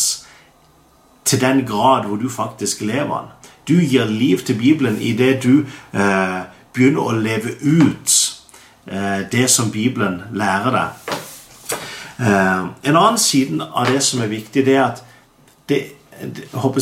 til 1.27 1.41
den 1.41 1.65
grad 1.67 2.07
hvor 2.07 2.17
du 2.17 2.29
faktisk 2.31 2.81
lever 2.87 3.27
den. 3.27 3.36
Du 3.69 3.81
gir 3.81 4.05
liv 4.05 4.39
til 4.39 4.55
Bibelen 4.55 5.01
idet 5.01 5.43
du 5.43 5.65
eh, 5.93 6.41
begynner 6.73 7.03
å 7.03 7.17
leve 7.19 7.57
ut 7.63 8.15
eh, 8.87 9.27
det 9.33 9.49
som 9.51 9.73
Bibelen 9.75 10.23
lærer 10.33 10.77
deg. 10.77 11.17
Eh, 12.21 12.63
en 12.89 12.97
annen 12.97 13.19
side 13.19 13.67
av 13.67 13.91
det 13.91 14.03
som 14.07 14.23
er 14.23 14.31
viktig, 14.31 14.65
det 14.67 14.77
er 14.77 14.85
at 14.85 15.03
det, 15.69 15.83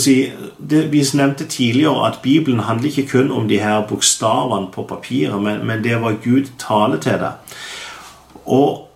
jeg, 0.06 0.32
det, 0.70 0.92
Vi 0.92 1.04
nevnte 1.14 1.46
tidligere 1.48 2.06
at 2.06 2.20
Bibelen 2.22 2.60
handler 2.60 2.88
ikke 2.88 3.08
kun 3.08 3.30
om 3.30 3.48
de 3.48 3.58
her 3.58 3.86
bokstavene 3.88 4.68
på 4.72 4.82
papiret, 4.82 5.42
men, 5.42 5.66
men 5.66 5.84
det 5.84 6.02
var 6.02 6.20
Gud 6.24 6.52
taler 6.58 7.00
til 7.00 7.18
deg. 7.18 7.32
Og 8.44 8.88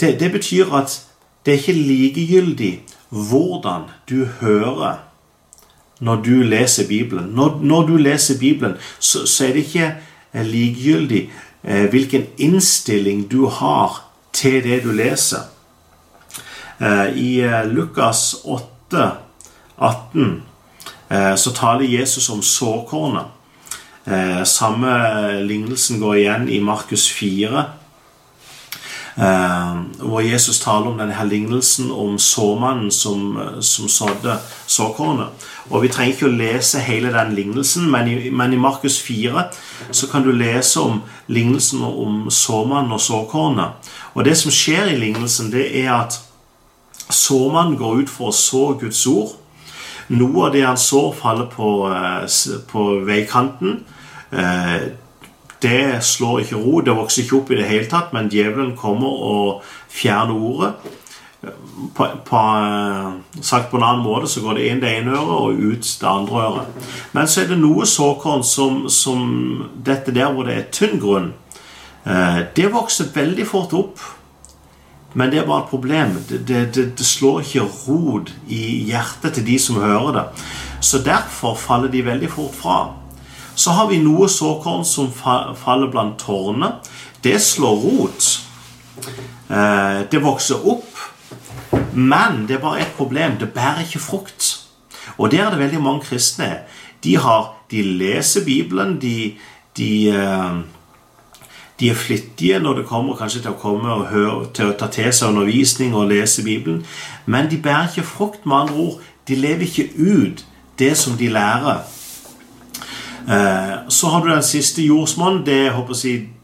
det, 0.00 0.20
det, 0.20 0.32
betyr 0.32 0.72
at 0.74 1.02
det 1.46 1.54
er 1.54 1.58
ikke 1.58 1.72
likegyldig 1.72 2.74
hvordan 3.10 3.90
du 4.08 4.24
hører 4.40 5.02
når 6.02 6.22
du 6.26 6.42
leser 6.42 6.88
Bibelen. 6.88 7.30
Når, 7.34 7.58
når 7.62 7.86
du 7.86 7.96
leser 7.96 8.38
Bibelen, 8.38 8.76
så, 8.98 9.26
så, 9.26 9.46
er 9.46 9.52
det 9.54 9.66
ikke 9.66 9.88
eh, 10.34 10.46
likegyldig 10.46 11.22
eh, 11.64 11.84
hvilken 11.90 12.26
innstilling 12.38 13.28
du 13.30 13.46
har 13.46 14.02
til 14.32 14.62
det 14.64 14.82
du 14.84 14.90
leser. 14.92 15.46
Eh, 16.80 17.12
I 17.16 17.30
eh, 17.46 17.60
Lukas 17.70 18.34
8 18.44 19.10
18 19.78 20.42
eh, 21.10 21.34
så 21.36 21.54
taler 21.54 21.84
Jesus 21.84 22.28
om 22.30 22.42
såkornet. 22.42 23.30
Eh, 24.04 24.42
samme 24.44 24.90
lignelsen 25.46 26.00
går 26.00 26.14
igjen 26.14 26.48
i 26.48 26.58
Markus 26.60 27.06
4. 27.12 27.64
Eh, 29.16 29.76
hvor 29.98 30.20
Jesus 30.20 30.60
taler 30.60 30.86
om 30.86 30.98
denne 30.98 31.12
her 31.12 31.24
lignelsen 31.28 31.90
om 31.90 32.18
såmannen 32.18 32.90
som, 32.90 33.38
som 33.60 33.88
sådde 33.88 34.38
såkornet. 34.66 35.28
Og 35.70 35.82
Vi 35.82 35.88
trenger 35.88 36.14
ikke 36.14 36.30
å 36.30 36.36
lese 36.36 36.80
hele 36.80 37.12
den 37.12 37.34
lignelsen, 37.36 37.90
men 37.90 38.08
i, 38.08 38.30
men 38.30 38.52
i 38.52 38.60
Markus 38.60 39.00
4 39.02 39.44
så 39.90 40.08
kan 40.08 40.24
du 40.24 40.32
lese 40.32 40.80
om 40.80 41.02
lignelsen 41.26 41.84
om 41.84 42.30
såmannen 42.30 42.92
og 42.92 43.00
såkornet. 43.00 43.92
Og 44.14 44.24
Det 44.24 44.36
som 44.38 44.50
skjer 44.50 44.94
i 44.94 44.98
lignelsen, 44.98 45.52
det 45.52 45.68
er 45.84 45.92
at 45.92 46.20
såmannen 47.10 47.76
går 47.76 48.02
ut 48.02 48.10
for 48.10 48.32
å 48.32 48.36
så 48.36 48.72
Guds 48.80 49.06
ord. 49.06 49.36
Noe 50.08 50.46
av 50.46 50.52
det 50.52 50.64
han 50.64 50.76
sår, 50.76 51.12
faller 51.20 51.46
på, 51.52 51.88
eh, 51.92 52.58
på 52.72 53.04
veikanten. 53.04 53.84
Eh, 55.64 55.70
det 55.70 56.04
slår 56.04 56.40
ikke 56.40 56.56
ro, 56.56 56.80
det 56.80 56.96
vokser 56.96 57.22
ikke 57.22 57.36
opp 57.36 57.50
i 57.50 57.60
det 57.60 57.68
hele 57.68 57.88
tatt, 57.90 58.12
men 58.12 58.30
djevelen 58.30 58.76
kommer 58.76 59.08
og 59.08 59.62
fjerner 59.88 60.34
ordet. 60.34 60.72
På, 61.94 62.06
på, 62.24 62.36
eh, 62.38 63.42
sagt 63.42 63.70
på 63.70 63.76
en 63.76 63.82
annen 63.86 64.04
måte 64.04 64.30
så 64.30 64.40
går 64.44 64.58
det 64.58 64.66
inn 64.70 64.82
det 64.82 64.92
ene 64.94 65.16
øret 65.16 65.36
og 65.36 65.58
ut 65.58 65.92
det 66.00 66.08
andre 66.08 66.42
øret. 66.46 66.88
Men 67.12 67.28
så 67.28 67.42
er 67.42 67.50
det 67.50 67.58
noe 67.58 67.86
såkorn 67.86 68.44
som, 68.46 68.88
som 68.88 69.70
dette 69.74 70.14
der 70.14 70.32
hvor 70.32 70.46
det 70.46 70.58
er 70.58 70.68
tynn 70.70 71.00
grunn. 71.02 71.32
Det 72.56 72.66
vokser 72.72 73.12
veldig 73.14 73.44
fort 73.46 73.74
opp. 73.78 74.00
Men 75.14 75.30
det 75.30 75.38
er 75.38 75.46
bare 75.46 75.62
et 75.62 75.70
problem. 75.70 76.16
Det, 76.28 76.40
det, 76.48 76.74
det, 76.98 77.06
slår 77.06 77.40
ikke 77.44 77.66
rod 77.86 78.32
i 78.48 78.62
hjertet 78.88 79.36
til 79.36 79.46
de 79.46 79.58
som 79.60 79.78
hører 79.82 80.12
det. 80.16 80.24
Så 80.80 80.98
derfor 81.04 81.54
faller 81.54 81.92
de 81.92 82.04
veldig 82.06 82.30
fort 82.30 82.56
fra. 82.56 82.78
Så 83.54 83.70
har 83.76 83.88
vi 83.90 84.00
noe 84.02 84.28
såkorn 84.28 84.84
som 84.84 85.10
faller 85.12 85.90
blant 85.92 86.18
tårnene. 86.20 86.74
Det 87.24 87.38
slår 87.42 87.76
rot. 87.84 88.28
Eh, 89.50 90.02
det 90.10 90.22
vokser 90.22 90.66
opp. 90.68 90.88
Men 91.92 92.46
det 92.48 92.56
er 92.56 92.64
bare 92.64 92.80
et 92.80 92.94
problem. 92.96 93.38
Det 93.40 93.52
bærer 93.52 93.84
ikke 93.84 94.02
frukt. 94.02 94.52
Og 95.18 95.30
der 95.30 95.46
er 95.46 95.50
det 95.50 95.58
veldig 95.58 95.82
mange 95.82 96.06
kristne. 96.08 96.64
De, 97.04 97.16
har, 97.16 97.52
de 97.70 97.82
leser 97.82 98.44
Bibelen. 98.44 99.00
De, 99.00 99.34
de 99.76 99.92
eh, 100.08 100.62
de 101.82 101.88
er 101.90 101.94
flittige 101.94 102.58
når 102.58 102.74
det 102.74 102.86
kommer 102.86 103.16
kanskje 103.18 103.40
til 103.42 103.50
å 103.50 103.58
komme 103.58 103.90
og 103.90 104.04
høre, 104.12 104.44
til 104.54 104.68
å 104.70 104.74
ta 104.78 104.86
til 104.92 105.08
seg 105.10 105.32
undervisning 105.32 105.96
og 105.98 106.12
lese 106.12 106.44
Bibelen. 106.46 106.84
Men 107.26 107.48
de 107.50 107.58
bærer 107.58 107.88
ikke 107.88 108.06
frukt, 108.06 108.46
med 108.46 108.56
andre 108.56 108.74
ord. 108.84 109.00
De 109.28 109.34
lever 109.34 109.66
ikke 109.66 109.88
ut 109.98 110.44
det 110.78 110.92
som 111.00 111.16
de 111.18 111.32
lærer. 111.32 111.82
Eh, 113.28 113.88
så 113.88 114.08
har 114.08 114.24
du 114.24 114.30
den 114.30 114.42
siste 114.42 114.82
jordsmonn. 114.82 115.46
Det, 115.46 115.72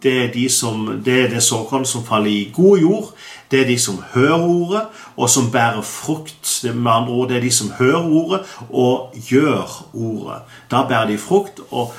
det, 0.03 0.25
er 0.25 0.33
de 0.33 0.49
som, 0.49 1.03
det 1.05 1.31
det 1.31 1.43
såkorn 1.43 1.87
som 1.87 2.05
faller 2.07 2.31
i 2.31 2.51
god 2.55 2.79
jord. 2.79 3.15
Det 3.51 3.63
er 3.63 3.67
de 3.67 3.79
som 3.79 4.03
hører 4.13 4.45
ordet, 4.45 4.83
og 5.17 5.31
som 5.31 5.51
bærer 5.51 5.83
frukt. 5.83 6.65
Med 6.75 6.93
andre 6.93 7.13
ord, 7.13 7.29
det 7.29 7.37
er 7.37 7.41
de 7.41 7.51
som 7.51 7.73
hører 7.79 8.05
ordet 8.05 8.41
og 8.71 9.15
gjør 9.31 9.87
ordet. 9.95 10.43
Da 10.71 10.85
bærer 10.89 11.07
de 11.07 11.19
frukt. 11.19 11.61
og 11.71 11.95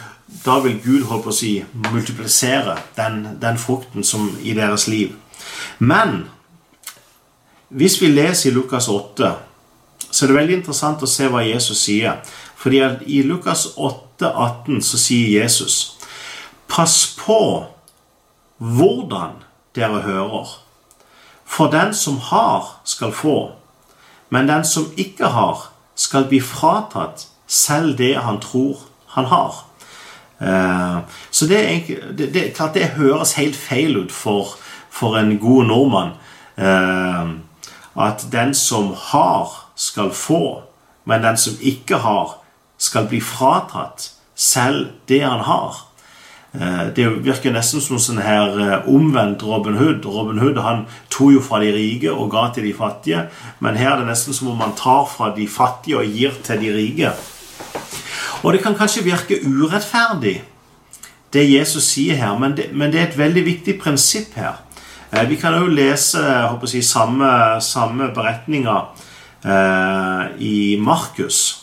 da 0.46 0.60
vil 0.60 0.80
Gud 0.84 1.04
holdt 1.10 1.24
på 1.26 1.32
å 1.34 1.36
si, 1.36 1.56
multiplisere 1.90 2.76
den, 2.98 3.24
den 3.42 3.58
frukten 3.58 4.06
som 4.06 4.30
i 4.46 4.54
deres 4.54 4.88
liv. 4.88 5.16
Men 5.80 6.28
hvis 7.70 7.98
vi 8.02 8.12
leser 8.12 8.52
i 8.52 8.54
Lukas 8.54 8.88
8, 8.90 9.32
så 10.12 10.26
er 10.26 10.32
det 10.32 10.38
veldig 10.38 10.58
interessant 10.60 11.04
å 11.06 11.10
se 11.10 11.28
hva 11.30 11.44
Jesus 11.46 11.84
sier. 11.86 12.22
Fordi 12.60 12.80
at 12.84 13.04
i 13.08 13.22
Lukas 13.24 13.66
8, 13.78 14.28
18 14.28 14.82
så 14.84 15.00
sier 15.00 15.42
Jesus 15.42 15.96
Pass 16.70 17.16
på 17.18 17.66
hvordan 18.60 19.40
dere 19.76 20.02
hører. 20.04 20.50
For 21.46 21.72
den 21.72 21.94
som 21.94 22.20
har, 22.30 22.82
skal 22.84 23.12
få. 23.16 23.52
Men 24.30 24.48
den 24.48 24.66
som 24.66 24.92
ikke 24.98 25.32
har, 25.34 25.72
skal 25.96 26.28
bli 26.30 26.42
fratatt 26.44 27.28
selv 27.48 27.98
det 27.98 28.14
han 28.22 28.40
tror 28.44 28.78
han 29.16 29.26
har. 29.26 29.64
Eh, 30.40 31.00
så 31.32 31.48
det, 31.50 31.60
er, 31.60 32.12
det, 32.18 32.34
det, 32.34 32.54
klart 32.56 32.74
det 32.78 32.94
høres 33.00 33.34
helt 33.40 33.56
feil 33.56 33.98
ut 33.98 34.12
for, 34.12 34.54
for 34.90 35.18
en 35.18 35.38
god 35.40 35.66
nordmann. 35.72 36.14
Eh, 36.58 37.34
at 38.00 38.28
den 38.32 38.54
som 38.54 38.94
har, 38.96 39.50
skal 39.76 40.12
få, 40.14 40.62
men 41.04 41.24
den 41.24 41.38
som 41.38 41.58
ikke 41.60 41.98
har, 42.04 42.39
skal 42.80 43.08
bli 43.12 43.20
fratatt 43.22 44.12
selv 44.40 44.88
det 45.12 45.22
han 45.26 45.44
har. 45.46 45.82
Eh, 46.54 46.86
det 46.96 47.08
virker 47.26 47.54
nesten 47.54 47.84
som 47.84 48.00
sånn 48.02 48.22
her 48.24 48.88
omvendt 48.90 49.44
Robin 49.46 49.78
Hood. 49.78 50.08
Robin 50.08 50.40
Hood 50.42 50.62
han 50.64 50.86
tok 51.12 51.36
jo 51.36 51.44
fra 51.44 51.60
de 51.64 51.74
rike 51.76 52.14
og 52.14 52.32
ga 52.34 52.48
til 52.56 52.70
de 52.70 52.76
fattige. 52.78 53.26
Men 53.60 53.78
her 53.78 53.94
er 53.94 54.04
det 54.04 54.14
nesten 54.14 54.38
som 54.38 54.54
om 54.54 54.64
man 54.64 54.78
tar 54.80 55.06
fra 55.12 55.34
de 55.36 55.48
fattige 55.48 56.00
og 56.00 56.08
gir 56.08 56.40
til 56.46 56.64
de 56.64 56.72
rike. 56.78 57.12
Og 58.44 58.54
det 58.54 58.64
kan 58.64 58.76
kanskje 58.76 59.04
virke 59.04 59.42
urettferdig, 59.44 60.40
det 61.34 61.44
Jesus 61.46 61.92
sier 61.92 62.16
her, 62.16 62.38
men 62.40 62.56
det, 62.58 62.70
men 62.74 62.92
det 62.92 63.02
er 63.02 63.08
et 63.10 63.18
veldig 63.18 63.44
viktig 63.46 63.76
prinsipp 63.82 64.34
her. 64.40 64.62
Eh, 65.12 65.26
vi 65.30 65.38
kan 65.42 65.58
òg 65.58 65.70
lese 65.74 66.22
jeg 66.74 66.84
samme, 66.86 67.60
samme 67.62 68.10
beretninger 68.16 68.88
eh, 69.46 70.24
i 70.40 70.78
Markus. 70.80 71.59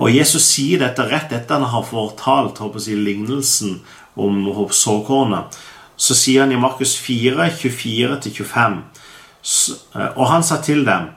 Og 0.00 0.08
Jesus 0.14 0.46
sier 0.48 0.80
dette 0.80 1.04
rett 1.10 1.32
etter 1.36 1.60
han 1.60 1.68
har 1.74 1.84
fortalt 1.84 2.60
håper 2.62 2.80
jeg, 2.80 3.00
lignelsen 3.04 3.80
om 4.16 4.46
såkornet. 4.72 5.58
Så 6.00 6.16
sier 6.16 6.46
han 6.46 6.54
i 6.54 6.60
Markus 6.60 6.94
4, 6.96 7.50
24-25, 7.60 8.78
eh, 9.96 10.10
og 10.16 10.24
han 10.30 10.44
sa 10.44 10.60
til 10.64 10.86
dem 10.88 11.10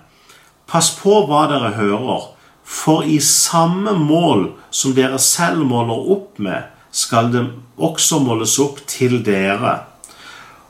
Pass 0.68 0.90
på 0.98 1.22
hva 1.28 1.46
dere 1.52 1.74
hører, 1.78 2.30
for 2.64 3.04
i 3.08 3.20
samme 3.24 3.94
mål 4.00 4.48
som 4.74 4.96
dere 4.96 5.20
selv 5.22 5.64
måler 5.68 6.08
opp 6.16 6.40
med, 6.42 6.70
skal 6.92 7.30
det 7.34 7.44
også 7.78 8.20
måles 8.24 8.56
opp 8.64 8.80
til 8.90 9.20
dere. 9.26 9.76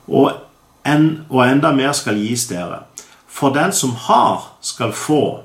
Og, 0.10 0.34
en, 0.86 1.26
og 1.30 1.46
enda 1.46 1.72
mer 1.76 1.94
skal 1.96 2.20
gis 2.20 2.48
dere. 2.50 2.84
For 3.30 3.54
den 3.56 3.72
som 3.74 3.96
har, 4.10 4.50
skal 4.62 4.92
få, 4.98 5.44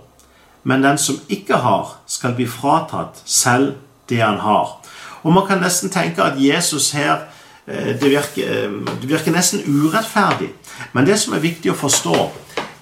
men 0.68 0.82
den 0.84 0.98
som 1.00 1.16
ikke 1.32 1.56
har, 1.64 1.94
skal 2.06 2.34
bli 2.36 2.44
fratatt 2.46 3.22
selv 3.24 3.78
det 4.08 4.20
han 4.20 4.36
har. 4.44 4.74
Og 5.22 5.32
Man 5.32 5.46
kan 5.46 5.62
nesten 5.64 5.90
tenke 5.90 6.22
at 6.22 6.36
Jesus 6.36 6.90
her 6.90 7.24
eh, 7.66 7.96
det 8.00 8.10
virker, 8.10 8.44
eh, 8.44 8.72
det 9.00 9.08
virker 9.08 9.32
nesten 9.32 9.64
urettferdig. 9.64 10.50
Men 10.92 11.06
det 11.06 11.16
som 11.20 11.32
er 11.32 11.40
viktig 11.40 11.72
å 11.72 11.78
forstå, 11.78 12.18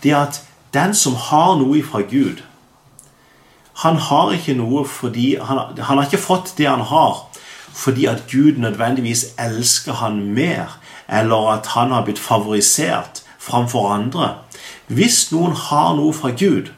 det 0.03 0.11
er 0.11 0.25
at 0.25 0.40
den 0.75 0.94
som 0.99 1.14
har 1.14 1.55
noe 1.61 1.83
fra 1.83 2.03
Gud 2.03 2.42
Han 3.77 3.96
har 4.01 4.33
ikke 4.33 4.55
noe 4.57 4.87
fordi 4.88 5.37
han, 5.37 5.59
han, 5.79 5.99
har 5.99 6.07
ikke 6.07 6.18
fått 6.18 6.55
det 6.57 6.64
han 6.66 6.81
har 6.81 7.27
fordi 7.77 8.07
at 8.09 8.22
Gud 8.31 8.57
nødvendigvis 8.57 9.35
elsker 9.38 9.92
han 10.01 10.33
mer, 10.33 10.79
eller 11.12 11.51
at 11.53 11.66
han 11.75 11.92
har 11.92 12.07
blitt 12.07 12.18
favorisert 12.18 13.20
framfor 13.38 13.90
andre. 13.92 14.31
Hvis 14.87 15.27
noen 15.29 15.53
har 15.53 15.92
noe 15.99 16.14
fra 16.16 16.33
Gud, 16.33 16.72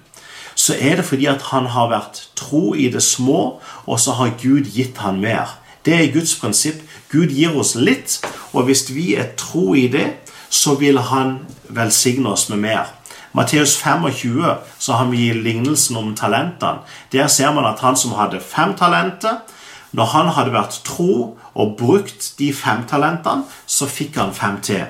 så 0.68 0.76
er 0.76 0.98
det 0.98 1.06
fordi 1.08 1.26
at 1.30 1.48
han 1.48 1.70
har 1.72 1.88
vært 1.88 2.20
tro 2.36 2.74
i 2.76 2.90
det 2.92 3.02
små, 3.02 3.58
og 3.86 4.00
så 4.00 4.18
har 4.18 4.36
Gud 4.42 4.68
gitt 4.74 5.00
han 5.00 5.20
mer. 5.22 5.56
Det 5.84 5.94
er 5.96 6.12
Guds 6.12 6.34
prinsipp. 6.36 6.82
Gud 7.08 7.32
gir 7.32 7.56
oss 7.56 7.72
litt, 7.74 8.18
og 8.52 8.68
hvis 8.68 8.84
vi 8.92 9.14
er 9.16 9.32
tro 9.40 9.72
i 9.74 9.86
det, 9.88 10.10
så 10.50 10.74
vil 10.76 11.00
han 11.08 11.38
velsigne 11.72 12.34
oss 12.34 12.48
med 12.52 12.60
mer. 12.66 12.92
Matteus 13.32 13.76
25 13.80 14.44
så 14.78 14.92
har 14.92 15.08
vi 15.08 15.32
lignelsen 15.32 15.96
om 15.96 16.14
talentene. 16.16 16.84
Der 17.12 17.28
ser 17.28 17.52
man 17.52 17.64
at 17.68 17.80
han 17.80 17.96
som 17.96 18.16
hadde 18.18 18.40
fem 18.40 18.74
talenter, 18.76 19.40
når 19.92 20.04
han 20.12 20.32
hadde 20.36 20.52
vært 20.52 20.80
tro 20.84 21.38
og 21.54 21.76
brukt 21.78 22.34
de 22.38 22.52
fem 22.52 22.84
talentene, 22.88 23.48
så 23.66 23.88
fikk 23.88 24.20
han 24.20 24.34
fem 24.36 24.60
til. 24.60 24.84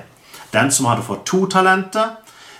Den 0.52 0.72
som 0.74 0.88
hadde 0.90 1.06
fått 1.06 1.26
to 1.26 1.46
talenter, 1.46 2.16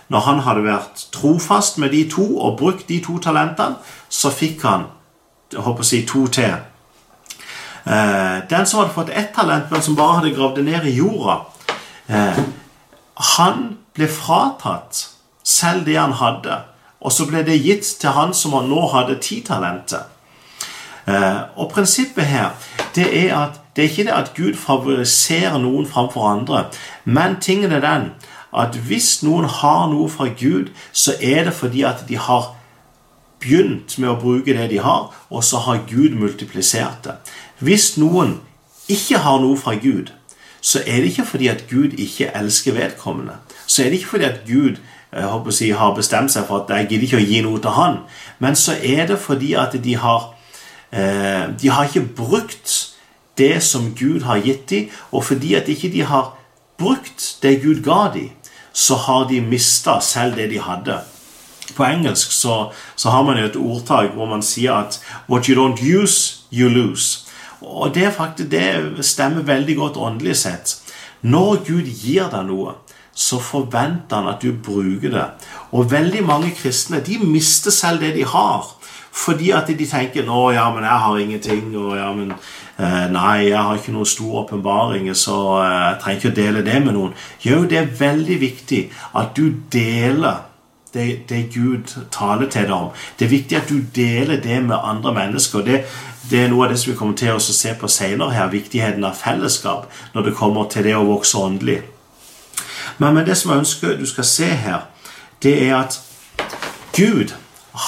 når 0.09 0.25
han 0.25 0.39
hadde 0.47 0.65
vært 0.65 1.09
trofast 1.13 1.79
med 1.79 1.93
de 1.93 2.05
to 2.11 2.25
og 2.39 2.57
brukt 2.59 2.89
de 2.89 3.01
to 3.05 3.19
talentene, 3.23 3.77
så 4.09 4.33
fikk 4.33 4.65
han 4.65 4.89
jeg 5.53 5.65
håper 5.65 5.85
å 5.85 5.89
si, 5.89 6.03
to 6.05 6.27
til. 6.29 6.57
Eh, 7.89 8.39
den 8.51 8.67
som 8.69 8.83
hadde 8.83 8.93
fått 8.93 9.13
ett 9.17 9.31
talent, 9.35 9.71
men 9.71 9.83
som 9.83 9.97
bare 9.97 10.19
hadde 10.19 10.35
gravd 10.37 10.59
det 10.61 10.65
ned 10.67 10.89
i 10.91 10.97
jorda, 10.99 11.39
eh, 12.09 12.41
han 13.39 13.63
ble 13.97 14.09
fratatt 14.13 15.07
selv 15.43 15.87
det 15.87 15.97
han 15.97 16.13
hadde. 16.13 16.61
Og 17.01 17.13
så 17.13 17.25
ble 17.31 17.43
det 17.47 17.63
gitt 17.63 17.87
til 18.01 18.13
han 18.13 18.35
som 18.35 18.59
nå 18.69 18.83
hadde 18.93 19.21
ti 19.25 19.41
talenter. 19.47 20.05
Eh, 21.09 21.41
og 21.57 21.71
prinsippet 21.73 22.29
her 22.29 22.51
det 22.95 23.09
er 23.25 23.35
at 23.37 23.61
det 23.77 23.85
er 23.85 23.89
ikke 23.89 24.05
det 24.05 24.13
at 24.13 24.35
Gud 24.35 24.57
favoriserer 24.59 25.57
noen 25.63 25.87
framfor 25.87 26.27
andre, 26.29 26.65
men 27.05 27.39
tingen 27.41 27.73
er 27.73 27.81
den 27.81 28.11
at 28.53 28.77
hvis 28.89 29.23
noen 29.23 29.45
har 29.45 29.89
noe 29.93 30.09
fra 30.09 30.29
Gud, 30.33 30.73
så 30.93 31.15
er 31.21 31.45
det 31.49 31.55
fordi 31.55 31.83
at 31.83 32.05
de 32.09 32.17
har 32.17 32.55
begynt 33.41 33.99
med 33.99 34.11
å 34.11 34.19
bruke 34.19 34.55
det 34.57 34.71
de 34.71 34.81
har, 34.83 35.11
og 35.31 35.45
så 35.45 35.61
har 35.67 35.85
Gud 35.89 36.17
multiplisert 36.19 37.05
det. 37.05 37.19
Hvis 37.59 37.97
noen 38.01 38.39
ikke 38.89 39.21
har 39.23 39.41
noe 39.43 39.57
fra 39.57 39.77
Gud, 39.79 40.13
så 40.61 40.81
er 40.87 41.03
det 41.03 41.13
ikke 41.13 41.27
fordi 41.27 41.49
at 41.49 41.67
Gud 41.71 41.95
ikke 41.99 42.33
elsker 42.35 42.75
vedkommende. 42.75 43.39
Så 43.67 43.83
er 43.83 43.93
det 43.93 44.01
ikke 44.01 44.17
fordi 44.17 44.25
at 44.25 44.41
Gud 44.47 44.81
jeg 45.13 45.25
håper 45.25 45.49
å 45.49 45.57
si, 45.57 45.71
har 45.73 45.95
bestemt 45.97 46.33
seg 46.35 46.45
for 46.45 46.63
at 46.63 46.73
jeg 46.75 46.89
gidder 46.91 47.07
ikke 47.07 47.21
å 47.21 47.29
gi 47.31 47.39
noe 47.45 47.61
til 47.65 47.73
han. 47.79 47.95
Men 48.45 48.59
så 48.61 48.75
er 48.77 49.07
det 49.09 49.17
fordi 49.23 49.55
at 49.57 49.77
de 49.85 49.95
har 49.97 50.35
eh, 50.93 51.49
De 51.57 51.71
har 51.73 51.89
ikke 51.89 52.05
brukt 52.19 52.75
det 53.39 53.63
som 53.63 53.95
Gud 53.97 54.27
har 54.27 54.43
gitt 54.45 54.69
dem, 54.69 54.91
og 55.13 55.25
fordi 55.25 55.55
at 55.55 55.69
ikke 55.69 55.89
de 55.95 56.03
har 56.05 56.35
brukt 56.79 57.39
det 57.43 57.63
Gud 57.63 57.83
ga 57.87 58.11
dem, 58.15 58.31
så 58.79 58.95
har 58.95 59.25
de 59.29 59.41
mista 59.43 59.99
selv 60.01 60.37
det 60.39 60.51
de 60.53 60.61
hadde. 60.63 61.01
På 61.75 61.85
engelsk 61.85 62.33
så, 62.33 62.73
så, 62.97 63.11
har 63.11 63.25
man 63.27 63.39
jo 63.41 63.49
et 63.49 63.57
ordtak 63.59 64.15
hvor 64.15 64.29
man 64.31 64.43
sier 64.43 64.73
at 64.73 65.01
'what 65.29 65.49
you 65.49 65.57
don't 65.59 65.83
use, 65.83 66.45
you 66.53 66.69
lose'. 66.71 67.27
Og 67.61 67.95
det, 67.95 68.13
faktisk, 68.15 68.51
det 68.51 69.05
stemmer 69.05 69.43
veldig 69.43 69.77
godt 69.77 69.97
åndelig 69.97 70.37
sett. 70.37 70.77
Når 71.23 71.65
Gud 71.67 71.91
gir 71.91 72.31
deg 72.31 72.47
noe, 72.47 72.73
så 73.15 73.41
forventer 73.43 74.17
han 74.17 74.29
at 74.31 74.43
du 74.43 74.53
bruker 74.53 75.11
det. 75.11 75.27
Og 75.73 75.91
veldig 75.91 76.23
mange 76.25 76.55
kristne 76.55 77.01
de 77.01 77.19
mister 77.19 77.71
selv 77.71 78.01
det 78.01 78.15
de 78.15 78.25
har. 78.25 78.65
Fordi 79.13 79.51
at 79.51 79.67
de 79.67 79.87
tenker 79.87 80.25
'Nå, 80.25 80.51
ja, 80.51 80.71
men 80.75 80.85
jeg 80.85 80.99
har 80.99 81.19
ingenting', 81.19 81.77
og 81.77 81.97
ja, 81.97 82.13
men 82.13 82.33
'Nei, 82.79 83.49
jeg 83.49 83.59
har 83.59 83.75
ikke 83.75 83.93
noen 83.93 84.07
stor 84.07 84.35
åpenbaring, 84.45 85.17
så 85.17 85.37
eh, 85.63 85.71
jeg 85.71 85.97
trenger 86.03 86.19
ikke 86.19 86.31
å 86.31 86.37
dele 86.37 86.65
det 86.65 86.83
med 86.85 86.95
noen'. 86.95 87.17
Jo, 87.43 87.65
det 87.65 87.79
er 87.79 87.97
veldig 87.99 88.41
viktig 88.41 88.83
at 89.19 89.35
du 89.37 89.51
deler 89.73 90.45
det, 90.95 91.29
det, 91.29 91.51
Gud 91.55 91.91
taler 92.11 92.49
til 92.49 92.63
deg 92.63 92.73
om. 92.73 92.91
Det 93.19 93.27
er 93.27 93.31
viktig 93.31 93.57
at 93.57 93.69
du 93.69 93.83
deler 93.95 94.41
det 94.41 94.63
med 94.63 94.77
andre 94.83 95.15
mennesker. 95.15 95.61
Det, 95.61 95.83
det 96.31 96.45
er 96.45 96.49
noe 96.49 96.65
av 96.65 96.73
det 96.73 96.79
som 96.81 96.93
vi 96.93 96.97
kommer 96.99 97.17
til 97.17 97.35
å 97.35 97.43
se 97.43 97.75
på 97.75 97.91
senere 97.93 98.33
her, 98.33 98.49
viktigheten 98.53 99.05
av 99.05 99.19
fellesskap 99.19 99.91
når 100.15 100.29
det 100.29 100.37
kommer 100.39 100.71
til 100.73 100.87
det 100.87 100.97
å 100.97 101.05
vokse 101.09 101.39
åndelig. 101.39 101.83
Men, 102.99 103.15
men 103.15 103.27
det 103.27 103.37
som 103.37 103.53
jeg 103.53 103.65
ønsker 103.65 103.99
du 103.99 104.07
skal 104.07 104.25
se 104.25 104.49
her, 104.65 104.89
det 105.43 105.55
er 105.69 105.77
at 105.83 106.01
Gud, 106.97 107.35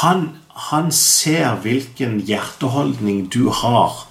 han, 0.02 0.28
han 0.70 0.92
ser 0.92 1.56
hvilken 1.64 2.20
hjerteholdning 2.26 3.26
du 3.32 3.48
har 3.50 4.04
eh, 4.04 4.09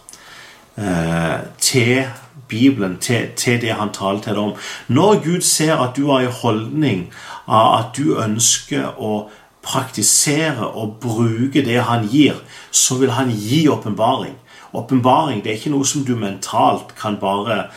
til 1.60 2.06
Bibelen, 2.48 2.98
til, 2.98 3.28
til, 3.36 3.62
det 3.62 3.74
han 3.78 3.92
taler 3.94 4.22
til 4.22 4.34
deg 4.34 4.44
om. 4.44 4.54
Når 4.88 5.24
Gud 5.24 5.42
ser 5.42 5.76
at 5.76 5.98
du 5.98 6.10
har 6.10 6.24
en 6.26 6.38
holdning 6.42 7.04
av 7.48 7.76
at 7.80 7.98
du 7.98 8.16
ønsker 8.18 8.98
å 8.98 9.30
praktisere 9.66 10.66
og 10.68 10.98
bruke 11.04 11.62
det 11.66 11.82
han 11.86 12.08
gir, 12.10 12.40
så 12.72 12.98
vil 12.98 13.12
han 13.12 13.30
gi 13.30 13.68
åpenbaring. 13.70 14.36
Åpenbaring 14.74 15.42
er 15.46 15.58
ikke 15.58 15.74
noe 15.74 15.86
som 15.86 16.06
du 16.06 16.16
mentalt 16.16 16.94
kan 16.98 17.18
bare 17.22 17.68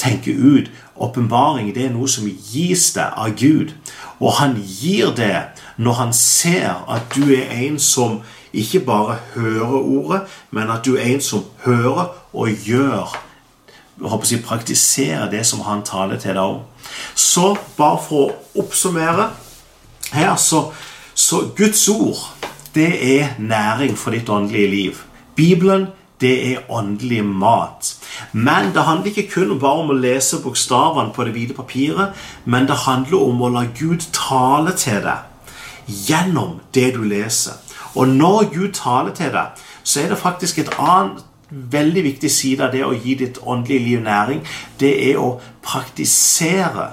tenke 0.00 0.34
ut. 0.34 0.70
Åpenbaring 0.96 1.70
er 1.76 1.92
noe 1.94 2.08
som 2.08 2.28
gis 2.28 2.90
deg 2.96 3.16
av 3.16 3.34
Gud. 3.38 3.74
Og 4.20 4.36
han 4.40 4.58
gir 4.58 5.14
det 5.16 5.36
når 5.80 5.98
han 6.02 6.12
ser 6.12 6.84
at 6.90 7.14
du 7.14 7.32
er 7.34 7.50
en 7.64 7.78
som 7.78 8.20
ikke 8.52 8.80
bare 8.86 9.18
hører 9.34 9.78
ordet, 9.78 10.22
men 10.50 10.70
at 10.70 10.84
du 10.84 10.96
er 10.96 11.12
en 11.12 11.20
som 11.20 11.44
hører 11.64 12.08
og 12.32 12.48
gjør 12.66 13.18
jeg 14.00 14.08
håper 14.08 14.26
si, 14.26 14.36
praktiserer 14.40 15.30
det 15.30 15.42
som 15.46 15.60
han 15.66 15.82
taler 15.84 16.16
til 16.16 16.32
deg 16.32 16.40
om. 16.40 16.60
Så 17.14 17.52
bare 17.76 18.00
for 18.00 18.30
å 18.30 18.62
oppsummere 18.62 19.26
her, 20.14 20.36
så, 20.40 20.70
så 21.14 21.42
Guds 21.56 21.82
ord 21.92 22.22
det 22.72 22.90
er 23.18 23.34
næring 23.38 23.98
for 23.98 24.16
ditt 24.16 24.30
åndelige 24.32 24.70
liv. 24.72 25.02
Bibelen 25.36 25.90
det 26.20 26.32
er 26.52 26.64
åndelig 26.68 27.24
mat. 27.24 27.94
Men 28.32 28.74
det 28.74 28.84
handler 28.84 29.12
ikke 29.12 29.30
kun 29.34 29.58
bare 29.60 29.84
om 29.84 29.92
å 29.92 29.96
lese 29.96 30.40
bokstavene 30.44 31.14
på 31.16 31.24
det 31.24 31.32
hvite 31.36 31.56
papiret, 31.56 32.16
men 32.44 32.68
det 32.68 32.82
handler 32.84 33.24
om 33.24 33.40
å 33.40 33.52
la 33.52 33.64
Gud 33.76 34.04
tale 34.16 34.76
til 34.76 35.00
deg 35.04 35.26
gjennom 36.08 36.60
det 36.76 36.92
du 36.94 37.02
leser. 37.08 37.56
Og 37.94 38.08
når 38.08 38.52
Gud 38.54 38.72
taler 38.72 39.14
til 39.14 39.32
deg, 39.34 39.58
så 39.82 40.00
er 40.00 40.08
det 40.08 40.18
faktisk 40.18 40.58
et 40.58 40.72
annet 40.78 41.24
veldig 41.50 42.04
viktig 42.04 42.30
side 42.30 42.64
av 42.64 42.72
det 42.74 42.84
å 42.86 42.94
gi 42.94 43.16
ditt 43.18 43.40
åndelige 43.42 43.84
liv 43.84 44.02
næring. 44.04 44.42
Det 44.78 44.92
er 45.10 45.18
å 45.18 45.40
praktisere 45.62 46.92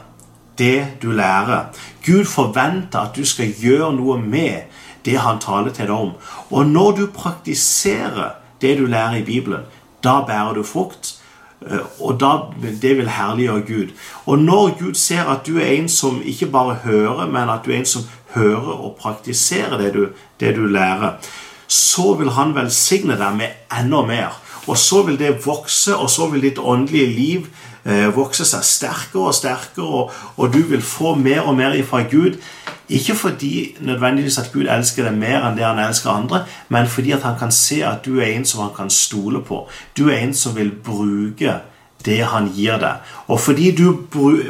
det 0.58 1.02
du 1.02 1.12
lærer. 1.12 1.70
Gud 2.06 2.26
forventer 2.26 3.00
at 3.00 3.16
du 3.16 3.26
skal 3.26 3.54
gjøre 3.54 3.94
noe 3.96 4.18
med 4.22 4.74
det 5.06 5.20
han 5.22 5.40
taler 5.40 5.72
til 5.76 5.88
deg 5.88 5.96
om. 5.96 6.16
Og 6.50 6.66
når 6.68 6.98
du 6.98 7.06
praktiserer 7.14 8.40
det 8.62 8.78
du 8.80 8.86
lærer 8.90 9.22
i 9.22 9.26
Bibelen, 9.26 9.68
da 10.04 10.22
bærer 10.26 10.58
du 10.58 10.64
frukt. 10.64 11.17
Eh, 11.65 12.02
og 12.02 12.20
da, 12.22 12.32
det 12.82 12.98
vil 12.98 13.10
herliggjøre 13.10 13.65
Gud. 13.67 13.93
Og 14.26 14.39
når 14.39 14.78
Gud 14.80 14.93
ser 14.93 15.30
at 15.32 15.48
du 15.48 15.58
er 15.58 15.74
en 15.78 15.89
som 15.89 16.22
ikke 16.26 16.52
bare 16.54 16.80
hører, 16.84 17.26
men 17.26 17.50
at 17.50 17.65
du 17.65 17.72
er 17.72 17.82
en 17.82 17.89
som 17.89 18.08
hører 18.36 18.74
og 18.76 18.96
praktiserer 19.00 19.78
det 19.82 19.93
du, 19.93 20.08
det 20.39 20.56
du 20.56 20.65
lærer, 20.65 21.17
så 21.67 22.13
vil 22.13 22.30
han 22.38 22.56
velsigne 22.56 23.17
deg 23.20 23.39
med 23.39 23.80
enda 23.80 24.04
mer. 24.08 24.38
Og 24.67 24.78
så 24.78 25.02
vil 25.08 25.20
det 25.20 25.46
vokse, 25.46 25.96
og 25.96 26.10
så 26.10 26.28
vil 26.28 26.43
ditt 26.43 26.60
åndelige 26.60 27.08
liv 27.08 27.48
eh, 27.86 28.08
vokse 28.15 28.46
seg 28.46 28.63
sterkere 28.67 29.30
og 29.32 29.36
sterkere, 29.36 29.86
og, 29.86 30.12
og, 30.36 30.54
du 30.54 30.60
vil 30.70 30.84
få 30.84 31.15
mer 31.15 31.48
og 31.48 31.56
mer 31.56 31.76
ifra 31.76 32.04
Gud. 32.04 32.39
Ikke 32.89 33.15
fordi 33.15 33.76
nødvendigvis 33.80 34.38
at 34.38 34.52
Gud 34.54 34.67
elsker 34.71 35.04
deg 35.10 35.17
mer 35.19 35.43
enn 35.43 35.58
det 35.58 35.65
han 35.67 35.80
elsker 35.84 36.10
andre, 36.10 36.45
men 36.69 36.88
fordi 36.88 37.12
at 37.12 37.26
han 37.28 37.36
kan 37.39 37.52
se 37.52 37.82
at 37.84 38.06
du 38.06 38.19
er 38.19 38.32
en 38.32 38.45
som 38.45 38.62
han 38.63 38.76
kan 38.76 38.89
stole 38.89 39.41
på. 39.43 39.65
Du 39.97 40.08
er 40.08 40.21
en 40.21 40.34
som 40.34 40.56
vil 40.56 40.71
bruke 40.71 41.58
det 42.06 42.21
han 42.32 42.47
gir 42.56 42.78
deg. 42.80 43.04
Og 43.28 43.39
fordi 43.39 43.71
du, 43.76 44.08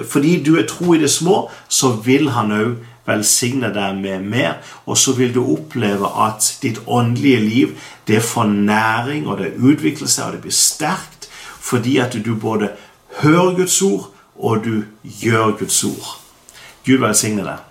fordi 0.10 0.44
du 0.44 0.58
er 0.58 0.68
tro 0.70 0.94
i 0.94 1.02
det 1.02 1.10
små, 1.10 1.48
så 1.68 1.96
vil 2.06 2.30
han 2.30 2.54
òg 2.54 2.76
velsigne 3.08 3.72
deg 3.74 3.98
med 4.02 4.26
mer. 4.30 4.58
Og 4.86 4.98
så 4.98 5.16
vil 5.18 5.34
du 5.34 5.42
oppleve 5.42 6.10
at 6.28 6.58
ditt 6.62 6.82
åndelige 6.86 7.40
liv 7.40 7.78
det 8.08 8.22
får 8.24 8.52
næring, 8.54 9.28
og 9.28 9.40
det 9.40 9.56
utvikler 9.58 10.08
seg, 10.08 10.26
og 10.26 10.38
det 10.38 10.42
blir 10.46 10.56
sterkt. 10.56 11.30
Fordi 11.60 11.98
at 11.98 12.20
du 12.26 12.36
både 12.36 12.70
hører 13.24 13.56
Guds 13.56 13.82
ord, 13.82 14.12
og 14.36 14.66
du 14.66 14.84
gjør 15.04 15.58
Guds 15.58 15.84
ord. 15.84 16.20
Gud 16.86 17.02
velsigne 17.02 17.44
deg. 17.44 17.67